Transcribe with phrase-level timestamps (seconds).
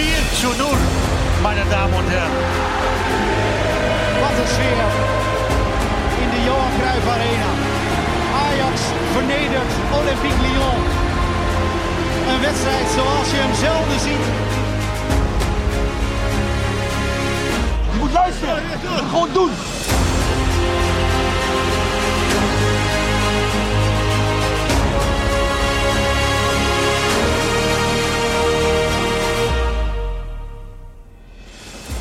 [0.00, 0.06] 4
[0.40, 0.66] zu 0,
[1.42, 2.10] meine Damen und
[4.22, 4.88] Wat een sfeer
[6.22, 7.50] in de Johan Cruijff Arena.
[8.46, 8.76] Ajax
[9.12, 10.80] vernedert Olympique Lyon.
[12.30, 14.26] Een wedstrijd zoals je hem zelden ziet.
[17.92, 18.62] Je moet luisteren.
[19.10, 19.50] Gewoon doen.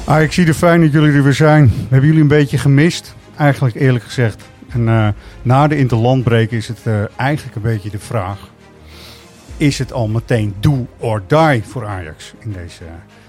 [0.09, 1.67] Ah, ik zie er fijn dat jullie er weer zijn.
[1.67, 4.43] We hebben jullie een beetje gemist, eigenlijk eerlijk gezegd.
[4.69, 5.07] En eh,
[5.41, 8.49] na de interlandbreek is het eh, eigenlijk een beetje de vraag...
[9.57, 12.83] is het al meteen do or die voor Ajax in deze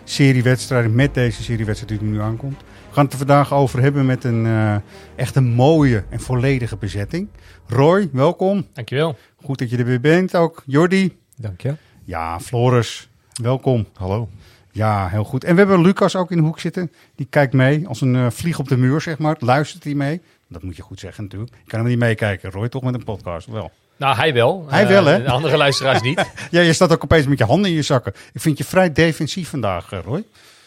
[0.04, 0.94] serie wedstrijden...
[0.94, 2.58] met deze serie wedstrijden die er nu aankomt?
[2.58, 4.74] We gaan het er vandaag over hebben met een uh,
[5.16, 7.28] echt een mooie en volledige bezetting.
[7.66, 8.66] Roy, welkom.
[8.72, 9.16] Dankjewel.
[9.36, 10.62] Goed dat je er weer bent ook.
[10.66, 11.16] Jordi.
[11.36, 11.74] Dank je.
[12.04, 13.08] Ja, Floris,
[13.42, 13.86] welkom.
[13.94, 14.28] Hallo.
[14.72, 15.44] Ja, heel goed.
[15.44, 16.92] En we hebben Lucas ook in de hoek zitten.
[17.14, 19.36] Die kijkt mee als een uh, vlieg op de muur, zeg maar.
[19.38, 20.20] Luistert hij mee?
[20.48, 21.52] Dat moet je goed zeggen natuurlijk.
[21.64, 23.46] Je kan hem niet meekijken, Roy, toch met een podcast?
[23.46, 23.70] Wel.
[23.96, 24.66] Nou, hij wel.
[24.68, 25.22] Hij uh, wel, hè?
[25.22, 26.30] De andere luisteraars niet.
[26.50, 28.12] ja, je staat ook opeens met je handen in je zakken.
[28.32, 30.24] Ik vind je vrij defensief vandaag, uh, Roy.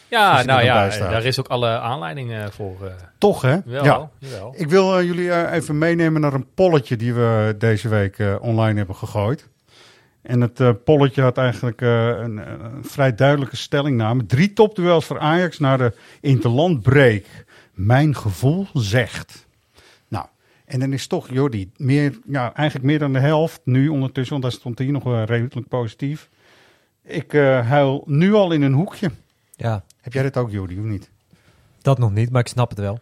[0.09, 2.92] Ja, nou ja, daar is ook alle aanleiding voor.
[3.18, 3.58] Toch, hè?
[3.66, 4.09] Wel, ja.
[4.18, 4.54] Jawel.
[4.58, 9.50] Ik wil jullie even meenemen naar een polletje die we deze week online hebben gegooid.
[10.24, 14.26] En het uh, polletje had eigenlijk uh, een, een, vrij duidelijke stellingname.
[14.26, 17.26] Drie topduels voor Ajax naar de interlandbreak.
[17.74, 19.48] Mijn gevoel zegt.
[20.08, 20.26] Nou,
[20.66, 24.44] en dan is toch, Jordi, meer, ja, eigenlijk meer dan de helft nu ondertussen, want
[24.44, 26.30] daar stond hier nog wel redelijk positief.
[27.04, 29.12] Ik huil nu al in een hoekje.
[29.56, 29.84] Ja.
[30.02, 31.09] Heb jij dat ook, Jordi, of niet?
[31.81, 33.00] Dat nog niet, maar ik snap het wel.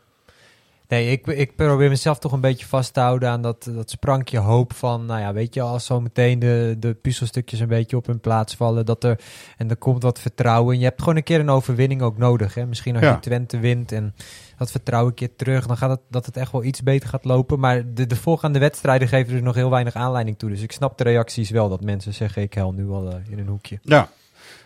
[0.91, 4.37] Nee, ik, ik probeer mezelf toch een beetje vast te houden aan dat, dat sprankje
[4.37, 8.05] hoop van, nou ja, weet je, als zo meteen de, de puzzelstukjes een beetje op
[8.05, 9.19] hun plaats vallen, dat er,
[9.57, 10.77] en er komt wat vertrouwen.
[10.77, 12.65] Je hebt gewoon een keer een overwinning ook nodig, hè.
[12.65, 13.13] Misschien als Ja.
[13.13, 14.15] je Twente wint en
[14.57, 17.25] dat vertrouwen een keer terug, dan gaat het, dat het echt wel iets beter gaat
[17.25, 17.59] lopen.
[17.59, 20.49] Maar de, de voorgaande wedstrijden geven er nog heel weinig aanleiding toe.
[20.49, 23.39] Dus ik snap de reacties wel, dat mensen zeggen, ik hel nu al eh, in
[23.39, 23.79] een hoekje.
[23.81, 24.09] Ja.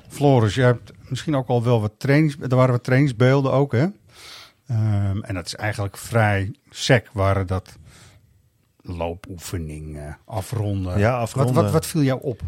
[0.07, 2.37] Floris, jij hebt misschien ook al wel wat trainings...
[2.49, 3.85] Er waren wat trainingsbeelden ook, hè?
[4.67, 7.77] Ehm, en dat is eigenlijk vrij sec, waren dat
[8.81, 10.97] loopoefeningen, afronden.
[10.99, 11.53] Ja, Wat, afronden.
[11.63, 12.41] wat, wat viel jou op?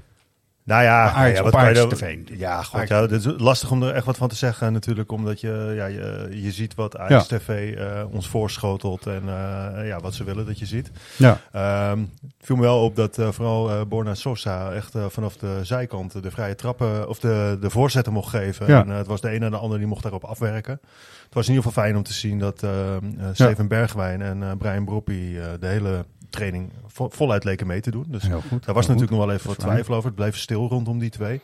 [0.67, 2.17] Nou ja, Ajax ja, wat je Ajax TV.
[2.25, 2.89] Ja, Ajax.
[2.89, 5.85] ja, het is lastig om er echt wat van te zeggen natuurlijk, omdat je, ja,
[5.85, 10.45] je, je ziet wat Ajax TV eh, ons voorschotelt en eh, ja, wat ze willen
[10.45, 10.91] dat je ziet.
[11.17, 15.59] Ja, Ehm, het viel me wel op dat eh, vooral Borna Sosa echt vanaf de
[15.61, 18.67] zijkant de vrije trappen of de, de voorzetten mocht geven.
[18.67, 18.81] Ja.
[18.81, 20.79] En het was de ene en de ander die mocht daarop afwerken.
[21.27, 23.01] Het was in ieder geval fijn om te zien dat eh, eh,
[23.33, 26.05] Steven Bergwijn en Brian Broppy eh, de hele
[26.37, 28.05] training vo- voluit leken mee te doen.
[28.07, 28.65] Dus heel goed.
[28.65, 29.17] daar was heel natuurlijk goed.
[29.17, 30.05] nog wel even wat twijfel over.
[30.07, 31.41] Het bleef stil rondom die twee.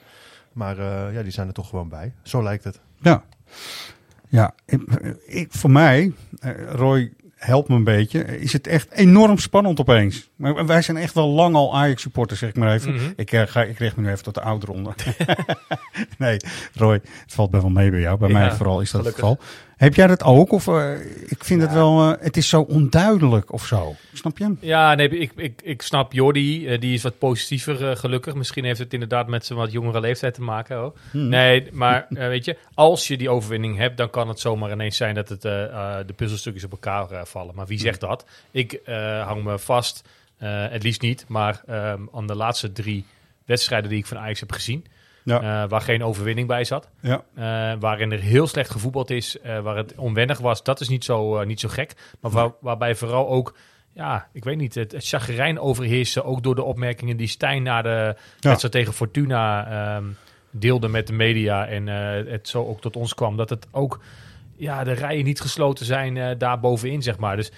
[0.53, 2.13] Maar eh, ja, die zijn er toch gewoon bij.
[2.23, 2.79] Zo lijkt het.
[3.01, 3.23] Ja,
[4.29, 4.81] ja ik,
[5.25, 10.29] ik, voor mij, eh, Roy, help me een beetje, is het echt enorm spannend opeens.
[10.35, 12.93] Maar wij zijn echt wel lang al Ajax-supporters, zeg ik maar even.
[12.93, 13.11] Mhm.
[13.15, 14.95] ik, eh, ga, ik richt me nu even tot de oudere onder.
[16.17, 16.37] nee,
[16.73, 18.17] Roy, het valt best wel mee bij jou.
[18.17, 19.25] Bij Ja, mij vooral is dat gelukkig.
[19.29, 19.47] het geval.
[19.83, 20.51] Heb jij dat ook?
[20.51, 20.91] Of eh,
[21.25, 23.95] ik vind het wel, eh, het is zo onduidelijk of zo.
[24.13, 24.55] Snap je?
[24.59, 26.67] Ja, nee, ik, ik, ik snap Jordi.
[26.67, 28.33] eh, die is wat positiever gelukkig.
[28.33, 30.93] Misschien heeft het inderdaad met zijn wat jongere leeftijd te maken.
[31.11, 31.27] Hmm.
[31.27, 35.15] Nee, maar weet je, als je die overwinning hebt, dan kan het zomaar ineens zijn
[35.15, 37.55] dat het, de puzzelstukjes op elkaar vallen.
[37.55, 38.25] Maar wie zegt dat?
[38.51, 38.79] Ik
[39.25, 40.03] hang me vast,
[40.37, 43.05] het liefst niet, maar ehm, aan de laatste drie
[43.45, 44.85] wedstrijden die ik van Ajax heb gezien,
[45.23, 45.63] Ja.
[45.63, 46.89] eh, waar geen overwinning bij zat.
[46.99, 47.23] Ja.
[47.35, 51.03] Eh, waarin er heel slecht gevoetbald is, eh, waar het onwennig was, dat is niet
[51.03, 51.93] zo, niet zo gek.
[52.21, 53.55] Maar waar, waarbij vooral ook,
[53.93, 57.81] ja, ik weet niet, het, het chagrijn overheersen, ook door de opmerkingen die Stijn na
[57.81, 58.15] de Ja.
[58.39, 60.03] wedstrijd tegen Fortuna ehm,
[60.51, 61.87] deelde met de media en
[62.31, 63.99] het zo ook tot ons kwam, dat het ook,
[64.55, 67.35] ja, de rijen niet gesloten zijn daar bovenin, zeg maar.
[67.35, 67.51] Dus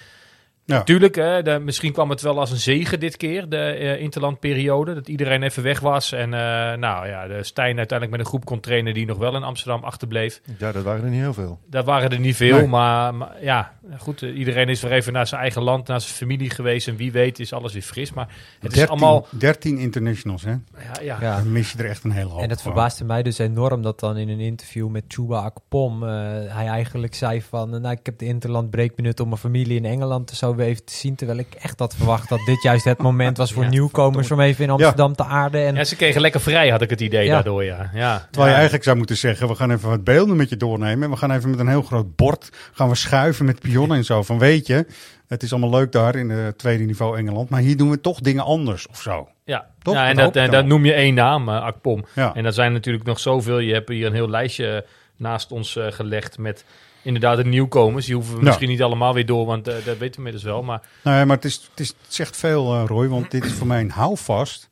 [0.66, 0.76] Ja.
[0.76, 4.94] Natuurlijk, hè, de- misschien kwam het wel als een zegen dit keer, de eh, interlandperiode.
[4.94, 6.12] Dat iedereen even weg was.
[6.12, 6.40] En eh,
[6.78, 9.84] nou ja, de Stijn uiteindelijk met een groep kon trainen die nog wel in Amsterdam
[9.84, 10.40] achterbleef.
[10.58, 11.58] Ja, dat waren er niet heel veel.
[11.70, 12.66] Daar waren er niet veel, Nee.
[12.66, 14.22] maar, maar ja, goed.
[14.22, 16.88] eh, iedereen is weer even naar zijn eigen land, naar zijn familie geweest.
[16.88, 18.12] En wie weet is alles weer fris.
[18.12, 18.28] Maar
[18.60, 19.26] het is 13, allemaal...
[19.30, 20.50] 13 internationals, hè?
[20.50, 20.60] Ja,
[21.02, 21.16] ja.
[21.20, 21.36] Ja.
[21.36, 22.42] Dan mis je er echt een hele hoop.
[22.42, 26.66] En het verbaasde mij dus enorm dat dan in een interview met Chuba Akpom hij
[26.66, 30.36] eigenlijk zei van, nou ik heb de interland breekminut om mijn familie in Engeland te
[30.36, 31.14] zou even te zien.
[31.14, 34.40] Terwijl ik echt had verwacht dat dit juist het moment was voor Ja, nieuwkomers om
[34.40, 35.66] even in Amsterdam te aarden.
[35.66, 37.32] En Ja, ze kregen lekker vrij, had ik het idee Ja.
[37.32, 37.90] daardoor, ja.
[37.94, 38.18] ja.
[38.24, 41.02] Terwijl je eigenlijk zou moeten zeggen, we gaan even wat beelden met je doornemen.
[41.04, 44.04] En we gaan even met een heel groot bord gaan we schuiven met pionnen en
[44.04, 44.22] zo.
[44.22, 44.86] Van weet je,
[45.28, 47.48] het is allemaal leuk daar in het tweede niveau Engeland.
[47.48, 49.28] Maar hier doen we toch dingen anders of zo.
[49.44, 49.94] Ja, Toch?
[49.94, 52.04] ja en Dat dat, en dan dat noem je één naam, eh, Akpom.
[52.14, 52.34] Ja.
[52.34, 53.58] En er zijn natuurlijk nog zoveel.
[53.58, 54.84] Je hebt hier een heel lijstje
[55.16, 56.64] naast ons eh, gelegd met
[57.06, 58.06] inderdaad de nieuwkomers.
[58.06, 58.46] Die hoeven we Ja.
[58.46, 60.62] misschien niet allemaal weer door, want eh, dat weten we inmiddels wel.
[60.62, 63.08] Maar Nee, maar het, is, het, is, het zegt veel, eh, Roy.
[63.08, 64.68] Want dit is voor mij een houvast.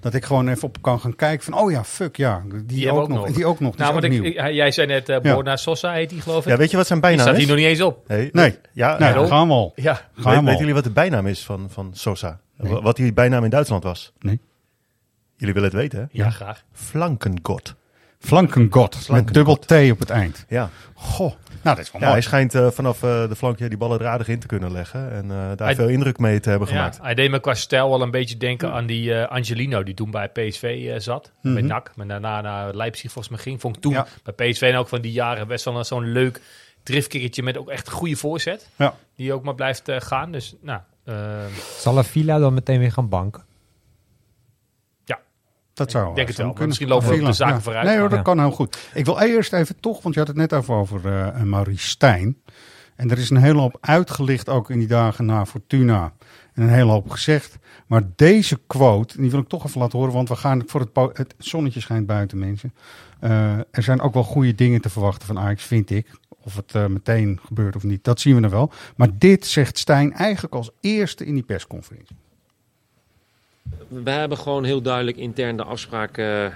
[0.00, 2.42] Dat ik gewoon even op kan gaan kijken van, oh ja, fuck ja.
[2.64, 3.26] Die, hebben ook, we ook nog.
[3.26, 3.36] nog.
[3.36, 3.70] Die ook nog.
[3.76, 4.44] Die nou, is want ook ik, nieuw.
[4.46, 5.34] ik- jij zei net uh, Ja.
[5.34, 6.50] Borna Sosa heet die geloof ik.
[6.50, 7.44] Ja, weet je wat zijn die bijnaam staat is?
[7.46, 8.08] hier nog niet eens op.
[8.08, 8.30] Nee.
[8.72, 9.72] Ja, nee, ja, gaan we al.
[9.76, 10.58] Ja, Gaan Weet, we weten al.
[10.58, 12.40] jullie wat de bijnaam is van, van Sosa?
[12.56, 12.72] Nee.
[12.80, 14.12] Wat die bijnaam in Duitsland was?
[14.18, 14.40] Nee.
[15.36, 16.04] Jullie willen het weten, hè?
[16.10, 16.64] ja, graag.
[16.72, 17.74] Flankengod.
[18.22, 18.94] Flankengod.
[18.94, 19.34] Met Flankengod.
[19.34, 20.44] dubbel T op het eind.
[20.48, 20.70] Ja.
[20.94, 21.32] Goh,
[21.62, 22.10] nou dat is wel ja, mooi.
[22.12, 25.12] hij schijnt eh, vanaf eh, de flankje die ballen er aardig in te kunnen leggen.
[25.12, 26.98] En eh, daar Hij- veel indruk mee te hebben Ja, gemaakt.
[27.02, 30.10] hij deed me qua stijl wel een beetje denken aan die eh, Angelino die toen
[30.10, 31.30] bij PSV eh, zat.
[31.42, 31.66] Met Mhm.
[31.66, 33.60] NAC, maar daarna naar Leipzig volgens mij ging.
[33.60, 34.06] Vond ik toen Ja.
[34.22, 36.40] bij PSV en ook van die jaren best wel een- zo'n leuk
[36.82, 38.68] driftkikkertje met ook echt een goede voorzet.
[38.76, 38.94] Ja.
[39.16, 40.32] Die ook maar blijft eh, gaan.
[40.32, 40.80] Dus nou,
[41.78, 43.42] zal een villa dan meteen weer gaan banken?
[45.74, 48.08] Dat zou Ik denk het wel, misschien lopen we op de zaken vooruit, Nee hoor,
[48.08, 48.90] dat kan heel goed.
[48.94, 52.36] Ik wil eerst even toch, want je had het net even over eh Maurice Stijn.
[52.96, 56.12] En er is een hele hoop uitgelicht ook in die dagen na Fortuna.
[56.52, 57.58] En een hele hoop gezegd.
[57.86, 60.14] Maar deze quote, die wil ik toch even laten horen.
[60.14, 62.74] Want we gaan voor het, het zonnetje schijnt buiten mensen.
[63.20, 66.10] Eh, er zijn ook wel goede dingen te verwachten van Ajax, vind ik.
[66.44, 68.72] Of het eh, meteen gebeurt of niet, dat zien we dan wel.
[68.96, 72.16] Maar dit zegt Stijn eigenlijk als eerste in die persconferentie.
[73.88, 76.46] We hebben gewoon heel duidelijk intern de afspraak eh,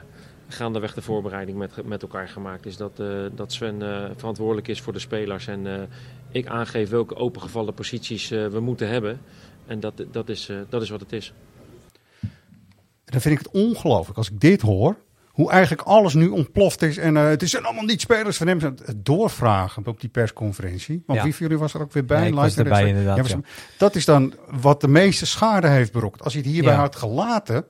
[0.49, 2.67] gaandeweg de voorbereiding met, met elkaar gemaakt.
[2.67, 5.89] Is dat, eh, dat Sven eh, verantwoordelijk is voor de spelers en
[6.31, 9.21] ik aangeef welke opengevallen posities we moeten hebben.
[9.67, 11.33] En dat, dat, is, dat is wat het is.
[13.05, 14.97] Dan vind ik het ongelooflijk als ik dit hoor.
[15.37, 16.97] Hoe eigenlijk alles nu ontploft is.
[16.97, 18.61] En eh, het zijn allemaal niet spelers van hem.
[18.61, 21.03] Het doorvragen op die persconferentie.
[21.07, 21.25] Want Ja.
[21.25, 22.21] wie van jullie was er ook weer bij?
[22.21, 23.35] Ja, ik was erbij inderdaad, was-
[23.79, 26.23] Dat is dan wat de meeste schade heeft berokkend.
[26.25, 27.65] Als je het hierbij had gelaten.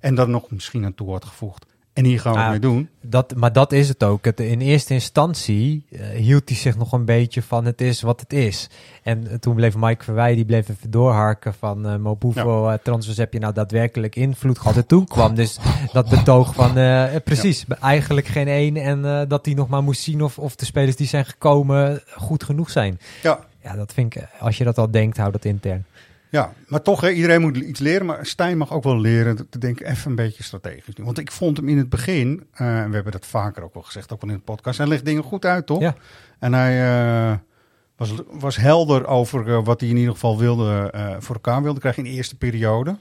[0.00, 1.66] En dan nog misschien aan toe had gevoegd.
[1.94, 2.88] En hier gaan we Ah, het mee doen.
[3.00, 4.24] Dat, maar dat is het ook.
[4.24, 8.20] Het, in eerste instantie eh, hield hij zich nog een beetje van het is wat
[8.20, 8.68] het is.
[9.02, 13.16] En eh, toen bleef Mike Verwij, die bleef even doorharken van uh, hoeveel eh, transfers
[13.16, 14.76] heb je nou daadwerkelijk invloed gehad.
[14.76, 15.58] En toen kwam dus
[15.92, 16.72] dat betoog van
[17.24, 18.76] precies, eigenlijk geen één.
[18.76, 22.44] En dat hij nog maar moest zien of, of de spelers die zijn gekomen goed
[22.44, 22.98] genoeg zijn.
[23.22, 23.40] Ja.
[23.62, 25.84] Ja, dat vind ik, als je dat al denkt, hou dat intern.
[26.34, 28.06] Ja, maar toch, hè, iedereen moet iets leren.
[28.06, 30.94] Maar Stijn mag ook wel leren te denken even een beetje strategisch.
[30.96, 33.82] Want ik vond hem in het begin, eh, en we hebben dat vaker ook wel
[33.82, 35.80] gezegd, ook wel in de podcast, hij legt dingen goed uit, toch?
[35.80, 35.94] Ja.
[36.38, 36.86] En hij
[37.30, 37.36] eh,
[37.96, 41.80] was, was helder over eh, wat hij in ieder geval wilde, eh, voor elkaar wilde
[41.80, 42.96] krijgen in de eerste periode.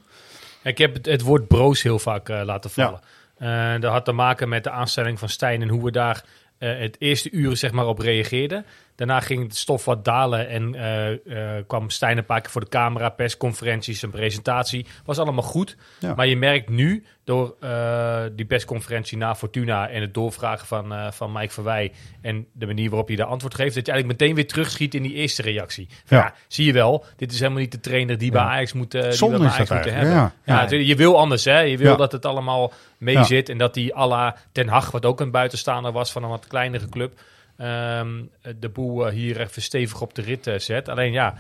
[0.64, 3.00] Ik heb het, het woord broos heel vaak eh, laten vallen.
[3.38, 6.24] Eh, dat had te maken met de aanstelling van Stijn en hoe we daar
[6.58, 8.66] eh, het eerste uur zeg maar, op reageerden.
[8.96, 12.62] Daarna ging het stof wat dalen en eh, eh, kwam Stijn een paar keer voor
[12.62, 14.86] de camera, persconferenties, een presentatie.
[15.06, 15.78] Was allemaal goed.
[16.00, 16.14] Ja.
[16.16, 21.32] Maar je merkt nu, door eh, die persconferentie na Fortuna en het doorvragen van, van
[21.32, 21.92] Mike Verwij
[22.22, 25.04] en de manier waarop je daar antwoord geeft, dat je eigenlijk meteen weer terugschiet in
[25.04, 25.88] die eerste reactie.
[26.06, 26.24] Van, Ja.
[26.24, 26.34] ja.
[26.48, 29.48] zie je wel, dit is helemaal niet de trainer die bij Ajax moet, die bij
[29.48, 30.34] Ajax moeten hebben.
[30.46, 30.70] ja.
[30.70, 31.60] Je wil anders, hè?
[31.60, 33.50] Je wil dat het allemaal mee zit.
[33.50, 36.48] En dat die à la Ten Hag, wat ook een buitenstaander was van een wat
[36.48, 37.20] kleinere club,
[37.64, 38.24] ehm,
[38.60, 40.90] de boel eh, hier even stevig op de rit eh, zet.
[40.90, 41.36] Alleen ja,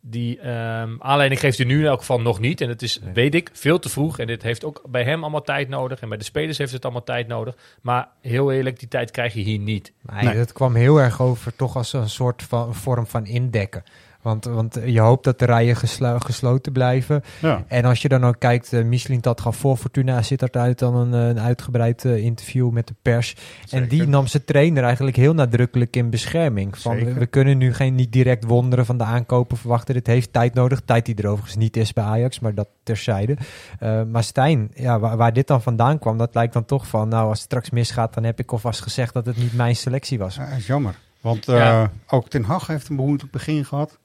[0.00, 2.60] die ehm, aanleiding geeft hij nu in elk geval nog niet.
[2.60, 4.18] En het is, weet ik, veel te vroeg.
[4.18, 6.00] En dit heeft ook bij hem allemaal tijd nodig.
[6.00, 7.56] En bij de spelers heeft het allemaal tijd nodig.
[7.80, 9.92] Maar heel eerlijk, die tijd krijg je hier niet.
[10.00, 10.34] Maar Nee.
[10.36, 13.82] het kwam heel erg over toch als een soort van vorm van indekken.
[14.26, 17.22] Want, want je hoopt dat de rijen geslo- gesloten blijven.
[17.40, 17.64] Ja.
[17.66, 20.78] En als je dan ook kijkt, uh, Michelin dat gaf voor Fortuna, zit er uit
[20.78, 23.36] dan een, eh, een uitgebreid eh, interview met de pers.
[23.70, 26.78] En die nam zijn trainer eigenlijk heel nadrukkelijk in bescherming.
[26.78, 29.94] Van, we, kunnen nu geen niet direct wonderen van de aankopen verwachten.
[29.94, 30.80] Dit heeft tijd nodig.
[30.84, 33.36] Tijd die er overigens niet is bij Ajax, maar dat terzijde.
[33.82, 37.08] Uh, maar Stijn, ja, waar, waar, dit dan vandaan kwam, dat lijkt dan toch van,
[37.08, 40.18] nou als het straks misgaat, dan heb ik alvast gezegd dat het niet mijn selectie
[40.18, 40.34] was.
[40.34, 40.94] Ja, is jammer.
[41.20, 41.90] Want uh, Ja.
[42.06, 43.98] ook Ten Hag heeft een behoorlijk begin gehad.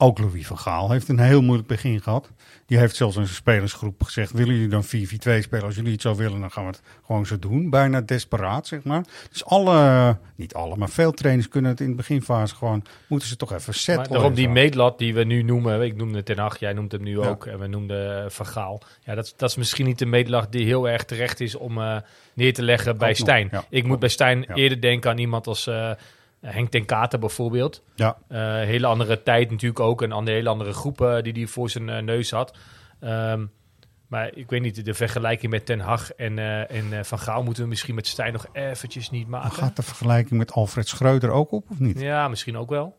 [0.00, 2.30] Ook Louis van Gaal heeft een heel moeilijk begin gehad.
[2.66, 4.86] Die heeft zelfs in zijn spelersgroep gezegd: willen jullie dan 4-4-2
[5.42, 5.64] spelen?
[5.64, 7.70] Als jullie het zo willen, dan gaan we het gewoon zo doen.
[7.70, 9.04] Bijna desperaat, zeg maar.
[9.30, 13.36] Dus alle, niet alle, maar veel trainers kunnen het in de beginfase gewoon, moeten ze
[13.36, 14.10] toch even Maar settelen.
[14.12, 15.82] daarom die meetlat die we nu noemen.
[15.82, 17.28] Ik noemde Ten Hag, jij noemt hem nu Ja.
[17.28, 17.46] ook.
[17.46, 18.80] En we noemden uh, Van Gaal.
[19.04, 21.96] Ja, dat, dat is misschien niet de meetlat die heel erg terecht is om uh,
[22.34, 23.48] neer te leggen bij Stijn.
[23.50, 23.64] ja.
[23.70, 24.54] Ik moet bij Stijn Ja.
[24.54, 25.66] eerder denken aan iemand als...
[25.66, 25.96] Uh, Eh,
[26.40, 27.82] Henk ten Katen bijvoorbeeld.
[27.94, 28.16] Ja.
[28.28, 30.02] Eh, hele andere tijd natuurlijk ook.
[30.02, 32.56] En een hele andere groepen die hij voor zijn eh, neus had.
[33.00, 33.44] Ehm,
[34.08, 37.42] maar ik weet niet, de vergelijking met Ten Hag en, eh, en eh, Van Gaal
[37.42, 39.52] moeten we misschien met Stijn nog eventjes niet maken.
[39.52, 42.00] Gaat de vergelijking met Alfred Schreuder ook op of niet?
[42.00, 42.96] Ja, misschien ook wel.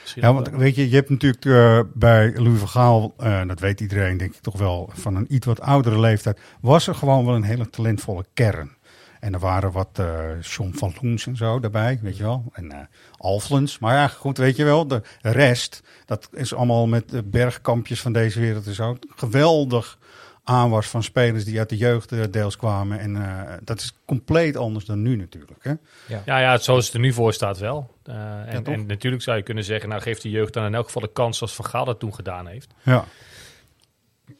[0.00, 0.58] Misschien Ja, ook want wel.
[0.58, 4.34] weet je, je hebt natuurlijk eh, bij Louis van Gaal, eh, dat weet iedereen denk
[4.34, 7.70] ik toch wel, van een iets wat oudere leeftijd, was er gewoon wel een hele
[7.70, 8.75] talentvolle kern.
[9.20, 12.44] En er waren wat eh John van Loens en zo daarbij, weet je wel.
[12.52, 12.78] En eh
[13.16, 13.78] Alflens.
[13.78, 18.12] Maar ja, goed, weet je wel, de rest, dat is allemaal met de bergkampjes van
[18.12, 18.96] deze wereld en zo.
[19.16, 19.98] Geweldig
[20.46, 22.98] aanwas van spelers die uit de jeugd eh, deels kwamen.
[22.98, 25.64] En eh, dat is compleet anders dan nu natuurlijk.
[25.64, 25.72] Hè?
[26.24, 27.94] Ja, ja, zoals het er nu voor staat wel.
[28.02, 31.02] Eh, en natuurlijk zou je kunnen zeggen, nou geeft de jeugd dan in elk geval
[31.02, 32.74] de kans zoals Van Gaal dat toen gedaan heeft.
[32.82, 33.04] Ja.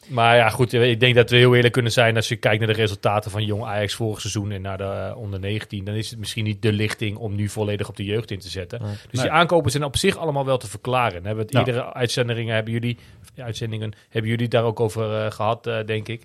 [0.08, 2.68] Maar ja, goed, ik denk dat we heel eerlijk kunnen zijn als je kijkt naar
[2.74, 5.84] de resultaten van jong Ajax vorig seizoen en naar de eh, onder 19.
[5.84, 8.48] Dan is het misschien niet de lichting om nu volledig op de jeugd in te
[8.48, 8.82] zetten.
[8.82, 8.94] Nee.
[9.10, 11.12] Dus die aankopen zijn op zich allemaal wel te verklaren.
[11.14, 12.98] Dan hebben het eerdere uitzendingen hebben jullie,
[13.36, 16.22] uitzendingen hebben jullie daar ook over eh, gehad, eh, denk ik.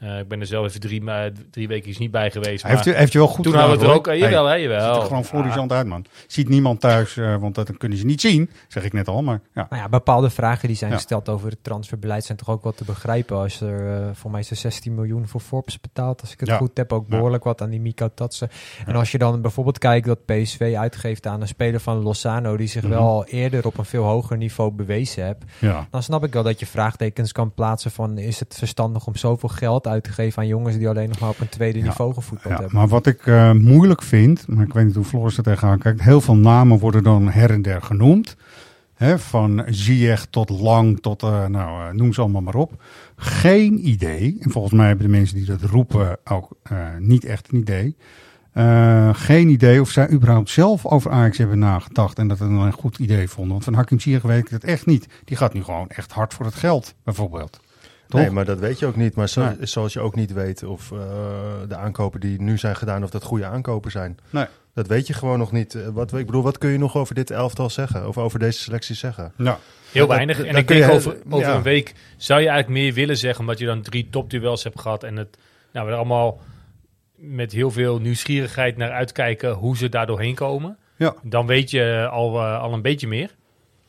[0.00, 1.02] Eh, ik ben er zelf even drie,
[1.50, 2.62] drie weken niet bij geweest.
[2.62, 4.46] Hij heeft, maar u- heeft wel goed toen gedaan, hadden we het er ook, jawel,
[4.46, 4.92] Hey, jawel.
[4.92, 6.04] ziet er gewoon florissant uit, man.
[6.26, 9.22] Ziet niemand thuis, eh, want dat kunnen ze niet zien, zeg ik net al.
[9.22, 10.96] Maar ja, Nou ja, bepaalde vragen die zijn Ja.
[10.96, 13.22] gesteld over het transferbeleid zijn toch ook wel te begrijpen.
[13.30, 16.56] Als er, eh, voor mij er 16 miljoen voor Forbes betaald, als ik het Ja.
[16.56, 16.92] goed heb.
[16.92, 17.16] Ook Ja.
[17.16, 18.48] behoorlijk wat aan die Miko Tatsen.
[18.86, 22.66] En als je dan bijvoorbeeld kijkt dat PSV uitgeeft aan een speler van Lozano, die
[22.66, 22.90] zich Mhm.
[22.92, 25.86] wel al eerder op een veel hoger niveau bewezen ja.
[25.90, 29.48] Dan snap ik wel dat je vraagtekens kan plaatsen van is het verstandig om zoveel
[29.48, 32.52] geld uit te geven aan jongens die alleen nog maar op een tweede niveau gevoetbald
[32.54, 32.76] Ja, hebben.
[32.78, 36.02] maar wat ik eh, moeilijk vind, maar ik weet niet hoe Floris er tegenaan kijkt.
[36.02, 38.36] Heel veel namen worden dan her en der genoemd.
[39.16, 42.82] Van Ziyech tot Lang tot, eh, nou, eh, noem ze allemaal maar op.
[43.16, 47.52] Geen idee, en volgens mij hebben de mensen die dat roepen ook eh, niet echt
[47.52, 47.96] een idee.
[49.12, 52.98] Geen idee of zij überhaupt zelf over Ajax hebben nagedacht en dat het een goed
[52.98, 53.52] idee vonden.
[53.52, 55.06] Want van Hakim Ziyech weet ik het echt niet.
[55.24, 57.60] Die gaat nu gewoon echt hard voor het geld, bijvoorbeeld.
[58.08, 58.20] Toch?
[58.20, 59.14] Nee, maar dat weet je ook niet.
[59.14, 59.66] Maar zo, Nee.
[59.66, 60.92] zoals je ook niet weet of
[61.68, 64.18] de aankopen die nu zijn gedaan, of dat goede aankopen zijn.
[64.30, 64.46] Nee.
[64.74, 65.74] Dat weet je gewoon nog niet.
[65.74, 68.08] Eh, Wat, ik bedoel, wat kun je nog over dit elftal zeggen?
[68.08, 69.32] Of over deze selectie zeggen?
[69.36, 69.58] Ja.
[69.92, 70.36] Heel Dat- weinig.
[70.36, 71.54] dat- en ik kun denk je- over, over ja.
[71.54, 75.02] een week zou je eigenlijk meer willen zeggen, omdat je dan drie topduels hebt gehad
[75.02, 75.38] en het,
[75.72, 76.40] nou, we er allemaal
[77.16, 80.76] met heel veel nieuwsgierigheid naar uitkijken hoe ze daar doorheen komen.
[80.96, 81.14] Ja.
[81.22, 83.30] Dan weet je al, eh, al een beetje meer.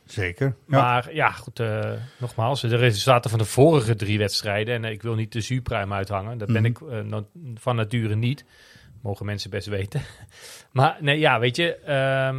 [0.04, 0.46] Zeker.
[0.68, 0.80] Ja.
[0.80, 5.02] Maar ja, goed, eh, nogmaals, de resultaten van de vorige drie wedstrijden, en eh, ik
[5.02, 6.70] wil niet de zuurpruim uithangen, dat ben Mhm.
[6.70, 6.80] ik
[7.12, 7.18] eh,
[7.54, 8.44] van nature niet.
[9.02, 10.00] Mogen mensen best weten.
[10.76, 12.36] Maar nee, ja, weet je, ehm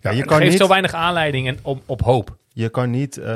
[0.00, 2.36] Ja, je kan geeft niet, zo weinig aanleiding en op, op hoop.
[2.52, 3.26] je kan niet eh,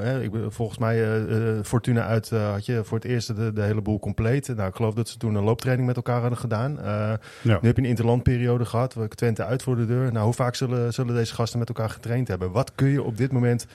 [0.00, 3.62] hè, ik, volgens mij eh, eh, Fortuna uit had je voor het eerst de, de
[3.62, 4.48] hele boel compleet.
[4.56, 6.78] Nou, ik geloof dat ze toen een looptraining met elkaar hadden gedaan.
[6.80, 7.58] Eh, Ja.
[7.60, 10.12] Nu heb je een interlandperiode gehad, waar Twente uit voor de deur.
[10.12, 12.50] Nou, hoe vaak zullen, zullen deze gasten met elkaar getraind hebben?
[12.52, 13.66] Wat kun je op dit moment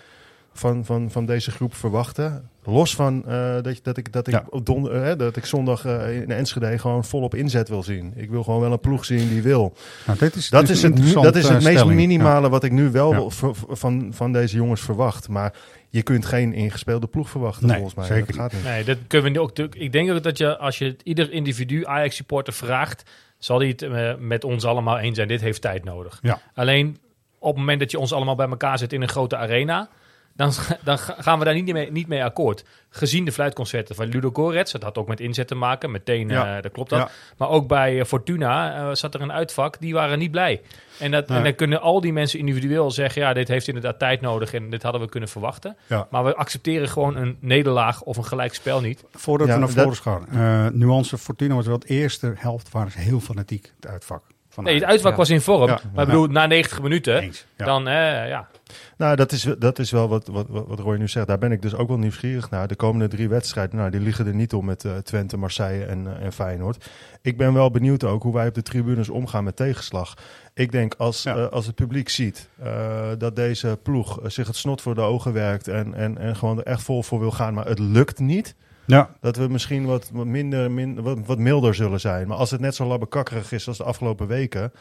[0.60, 2.50] van, van, van deze groep verwachten?
[2.64, 4.44] Los van eh, dat, je, dat ik, dat ik, Ja.
[4.50, 8.14] op donder, eh, dat ik zondag eh, in Enschede gewoon volop inzet wil zien.
[8.16, 9.74] Ik wil gewoon wel een ploeg zien die wil.
[10.06, 11.96] Nou, dit is, Dat dit is, een het, dat is het meest stelling.
[11.96, 13.30] minimale wat ik nu wel Ja.
[13.30, 15.30] v- v- van, van deze jongens verwacht.
[15.30, 15.54] Maar
[15.90, 18.06] je kunt geen ingespeelde ploeg verwachten, Nee, volgens mij.
[18.06, 18.64] zeker dat gaat niet.
[18.64, 19.58] Nee, dat kunnen we nu ook.
[19.60, 23.04] Ik denk ook dat je, als je het ieder individu Ajax-supporter vraagt,
[23.38, 25.28] zal hij het met ons allemaal eens zijn.
[25.28, 26.20] Dit heeft tijd nodig.
[26.22, 26.40] Ja.
[26.54, 26.98] Alleen
[27.40, 29.90] op het moment dat je ons allemaal bij elkaar zet in een grote arena,
[30.38, 30.52] dan,
[30.84, 32.64] dan ga- gaan we daar niet mee, niet mee akkoord.
[32.90, 36.56] Gezien de fluitconcerten van Ludo Gorets, dat had ook met inzet te maken, meteen, Ja.
[36.58, 37.00] eh, dat klopt dat.
[37.00, 37.10] Ja.
[37.38, 40.62] Maar ook bij eh, Fortuna eh, zat er een uitvak, die waren niet blij.
[41.00, 41.38] En, dat, Nee.
[41.38, 44.70] en dan kunnen al die mensen individueel zeggen, ja, dit heeft inderdaad tijd nodig en
[44.70, 45.78] dit hadden we kunnen verwachten.
[45.88, 46.08] Ja.
[46.12, 49.04] Maar we accepteren gewoon een nederlaag of een gelijkspel niet.
[49.12, 50.28] Voordat Ja, we naar Floris gaan.
[50.30, 54.24] eh, nuance Fortuna was wel de eerste helft waren ze heel fanatiek, het uitvak.
[54.58, 55.18] Van Nee, het uitvak Ja.
[55.18, 55.68] was in vorm.
[55.68, 55.80] Ja.
[55.94, 58.48] Maar ik bedoel, na 90 minuten, dan eh, ja.
[58.98, 61.28] Nou, dat is, dat is wel wat, wat, wat Roy nu zegt.
[61.28, 62.68] Daar ben ik dus ook wel nieuwsgierig naar.
[62.68, 66.08] De komende drie wedstrijden, nou, die liggen er niet om met eh, Twente, Marseille en,
[66.08, 66.90] eh, en Feyenoord.
[67.22, 70.14] Ik ben wel benieuwd ook hoe wij op de tribunes omgaan met tegenslag.
[70.54, 71.34] Ik denk als, Ja.
[71.34, 75.68] als het publiek ziet eh, dat deze ploeg zich het snot voor de ogen werkt
[75.68, 78.56] en, en, en gewoon er echt vol voor wil gaan, maar het lukt niet.
[78.88, 82.28] Ja, Dat we misschien wat, minder, min, wat, wat milder zullen zijn.
[82.28, 84.72] Maar als het net zo labbekakkerig is als de afgelopen weken.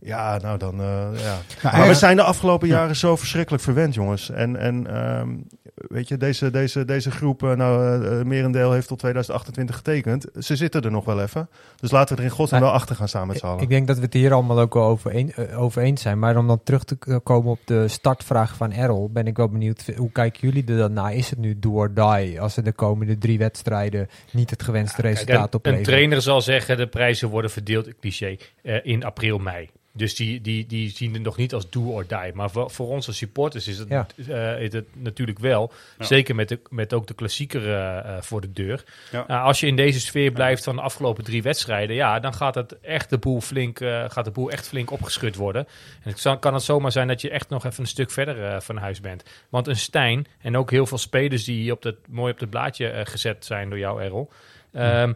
[0.00, 0.80] Ja, nou dan.
[0.80, 1.38] eh, ja.
[1.62, 2.74] Maar we zijn de afgelopen Ja.
[2.74, 4.30] jaren zo verschrikkelijk verwend, jongens.
[4.30, 5.28] En, en ehm,
[5.74, 10.26] weet je, deze, deze, deze groep, eh, nou, eh, merendeel heeft tot 2028 getekend.
[10.38, 11.48] Ze zitten er nog wel even.
[11.80, 13.62] Dus laten we er in godsnaam Maar- wel achter gaan staan met z'n Ik, allen.
[13.62, 16.18] ik denk dat we het hier allemaal ook wel over, een, over eens zijn.
[16.18, 19.84] Maar om dan terug te komen op de startvraag van Errol, ben ik wel benieuwd.
[19.96, 21.14] Hoe kijken jullie er dan naar?
[21.14, 25.02] Is het nu do or die als er de komende drie wedstrijden niet het gewenste
[25.02, 25.86] resultaat een, een opleveren?
[25.86, 29.68] trainer zal zeggen, de prijzen worden verdeeld, cliché, eh, in april, mei.
[29.98, 32.32] Dus die, die, die zien het nog niet als do or die.
[32.34, 34.06] Maar voor, voor ons als supporters is het, Ja.
[34.28, 35.72] eh, is het natuurlijk wel.
[35.98, 36.04] Ja.
[36.04, 38.84] Zeker met, de, met ook de klassieker eh, voor de deur.
[39.12, 39.24] Ja.
[39.28, 42.54] Nou, als je in deze sfeer blijft van de afgelopen drie wedstrijden, ja, dan gaat
[42.54, 45.66] het echt de boel flink, eh, gaat de boel echt flink opgeschud worden.
[46.02, 48.76] En het kan het zomaar zijn dat je echt nog even een stuk verder van
[48.76, 49.22] huis bent.
[49.48, 52.50] Want een Stijn en ook heel veel spelers die hier op het, mooi op het
[52.50, 54.30] blaadje gezet zijn door jou, Errol.
[54.72, 55.12] ehm,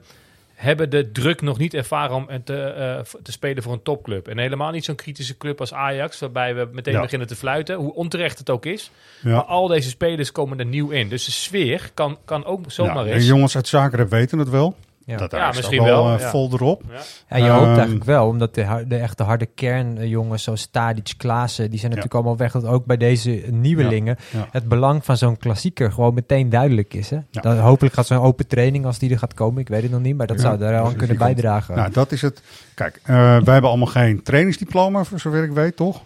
[0.62, 4.28] hebben de druk nog niet ervaren om te, eh, te spelen voor een topclub.
[4.28, 7.00] En helemaal niet zo'n kritische club als Ajax, waarbij we meteen Ja.
[7.00, 7.76] beginnen te fluiten.
[7.76, 8.90] Hoe onterecht het ook is.
[9.22, 9.30] Ja.
[9.30, 11.08] Maar al deze spelers komen er nieuw in.
[11.08, 13.26] Dus de sfeer kan, kan ook zomaar Ja, eens.
[13.26, 14.76] jongens uit Zagreb weten het wel.
[15.04, 15.16] Ja.
[15.16, 16.30] Dat misschien wel, eh, ja.
[16.30, 16.82] vol erop.
[17.28, 20.66] Ja, je hoopt Ehm, eigenlijk wel, omdat de, de echte harde kern eh, jongens zoals
[20.70, 22.52] Tadic, Klaassen, die zijn natuurlijk allemaal weg.
[22.52, 24.48] Dat ook bij deze nieuwelingen Ja, ja.
[24.50, 27.10] het belang van zo'n klassieker gewoon meteen duidelijk is.
[27.10, 27.18] Hè?
[27.30, 27.40] Ja.
[27.40, 30.00] Dan, hopelijk gaat zo'n open training, als die er gaat komen, ik weet het nog
[30.00, 31.76] niet, maar dat Ja, zou daar wel aan precies, kunnen bijdragen.
[31.76, 32.42] Nou, dat is het.
[32.74, 36.02] Kijk, eh, wij hebben allemaal geen trainingsdiploma, voor zover ik weet, toch?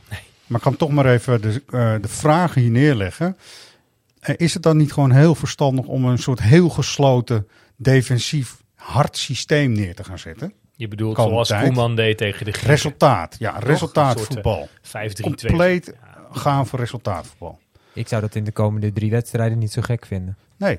[0.47, 3.37] Maar ik kan toch maar even de, eh, de vragen hier neerleggen.
[4.21, 9.17] Eh, is het dan niet gewoon heel verstandig om een soort heel gesloten, defensief, hard
[9.17, 10.53] systeem neer te gaan zetten?
[10.77, 11.65] Je bedoelt zoals tijd.
[11.65, 12.71] Koeman deed tegen de Grieken.
[12.71, 14.69] Resultaat, ja, Een resultaatvoetbal.
[14.83, 14.91] 5-3-2.
[15.23, 15.95] Compleet
[16.31, 17.59] gaan voor resultaatvoetbal.
[17.93, 20.37] Ik zou dat in de komende drie wedstrijden niet zo gek vinden.
[20.57, 20.79] Nee,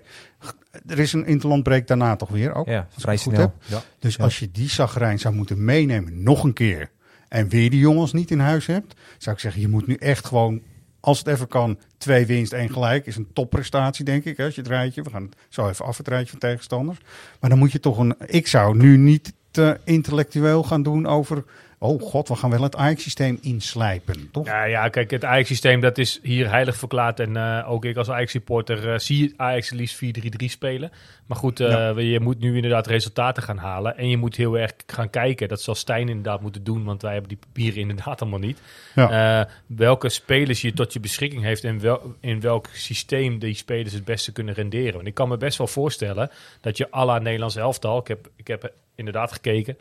[0.87, 2.67] er is een interlandbreek daarna toch weer ook.
[2.67, 3.39] Ja, vrij snel.
[3.39, 3.51] heb.
[3.65, 3.81] Ja.
[3.99, 4.23] Dus Ja.
[4.23, 6.89] als je die zagrijn zou moeten meenemen, nog een keer,
[7.27, 10.25] en weer die jongens niet in huis hebt, zou ik zeggen, je moet nu echt
[10.25, 10.61] gewoon,
[10.99, 14.55] als het even kan, twee winst, één gelijk, is een topprestatie, denk ik, hè, als
[14.55, 14.69] je het
[15.03, 16.99] we gaan zo even af het rijtje van tegenstanders.
[17.39, 21.43] Maar dan moet je toch een, ik zou nu niet te intellectueel gaan doen over,
[21.79, 24.45] oh god, we gaan wel het Ajax-systeem inslijpen, toch?
[24.45, 27.19] Ja, ja, kijk, het Ajax-systeem dat is hier heilig verklaard.
[27.19, 30.91] En eh, ook ik als Ajax-supporter eh, zie Ajax liefst 4-3-3 spelen.
[31.25, 31.99] Maar goed, eh, Ja.
[31.99, 33.97] je moet nu inderdaad resultaten gaan halen.
[33.97, 35.47] En je moet heel erg gaan kijken.
[35.47, 38.61] Dat zal Stijn inderdaad moeten doen, want wij hebben die papieren inderdaad allemaal niet.
[38.95, 39.47] Ja.
[39.65, 44.05] Welke spelers je tot je beschikking heeft en wel, in welk systeem die spelers het
[44.05, 44.93] beste kunnen renderen.
[44.93, 46.29] Want ik kan me best wel voorstellen
[46.61, 49.77] dat je à la Nederlands elftal, ik heb, ik heb inderdaad gekeken.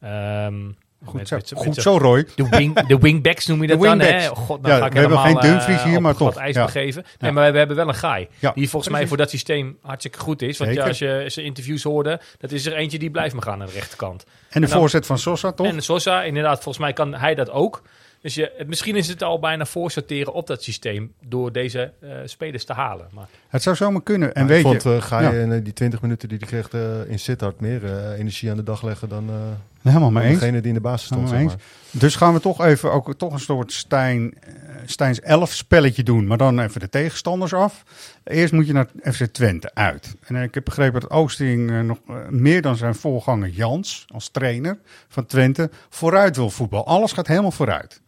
[0.00, 0.60] ehm,
[1.04, 2.26] Goed met- zo, met z'n- met goed z'n- zo Roy.
[2.36, 4.26] de, wing, de wingbacks noem je dat dan, hè?
[4.28, 6.36] God, dan Ja, ga ik we hebben geen Dumfries eh, hier, op maar toch.
[6.36, 6.64] ijs Ja.
[6.64, 7.02] begeven.
[7.06, 7.10] Ja.
[7.18, 8.28] Nee, maar we hebben wel een guy.
[8.38, 10.58] Ja, die volgens mij voor dat systeem hartstikke goed is.
[10.58, 13.66] Want als je zijn interviews hoorde, dat is er eentje die blijft maar gaan aan
[13.66, 14.22] de rechterkant.
[14.24, 15.66] En de En dan- voorzet van Sosa, toch?
[15.66, 17.82] En Sosa, inderdaad, volgens mij kan hij dat ook.
[18.22, 22.08] Dus je, het- misschien is het al bijna voorsorteren op dat systeem door deze eh,
[22.24, 23.06] spelers te halen.
[23.12, 24.34] Maar Het zou zomaar kunnen.
[24.34, 25.42] En Maar weet ik vond, je, eh, ga je Ja.
[25.42, 28.56] in eh, die 20 minuten die hij kreeg eh, in Sittard meer eh, energie aan
[28.56, 29.34] de dag leggen dan, eh
[29.82, 30.38] helemaal mee eens.
[30.38, 31.28] degene die in de basis stond.
[31.28, 31.56] Zeg maar.
[31.90, 34.52] Dus gaan we toch even ook toch een soort Stijn, eh,
[34.86, 37.84] Stijns 11 spelletje doen, maar dan even de tegenstanders af.
[38.24, 40.16] Eerst moet je naar FC Twente uit.
[40.26, 44.28] En ik heb begrepen dat Oosting eh, nog eh, meer dan zijn voorganger Jans als
[44.28, 46.86] trainer van Twente vooruit wil voetbal.
[46.86, 48.00] Alles gaat helemaal vooruit.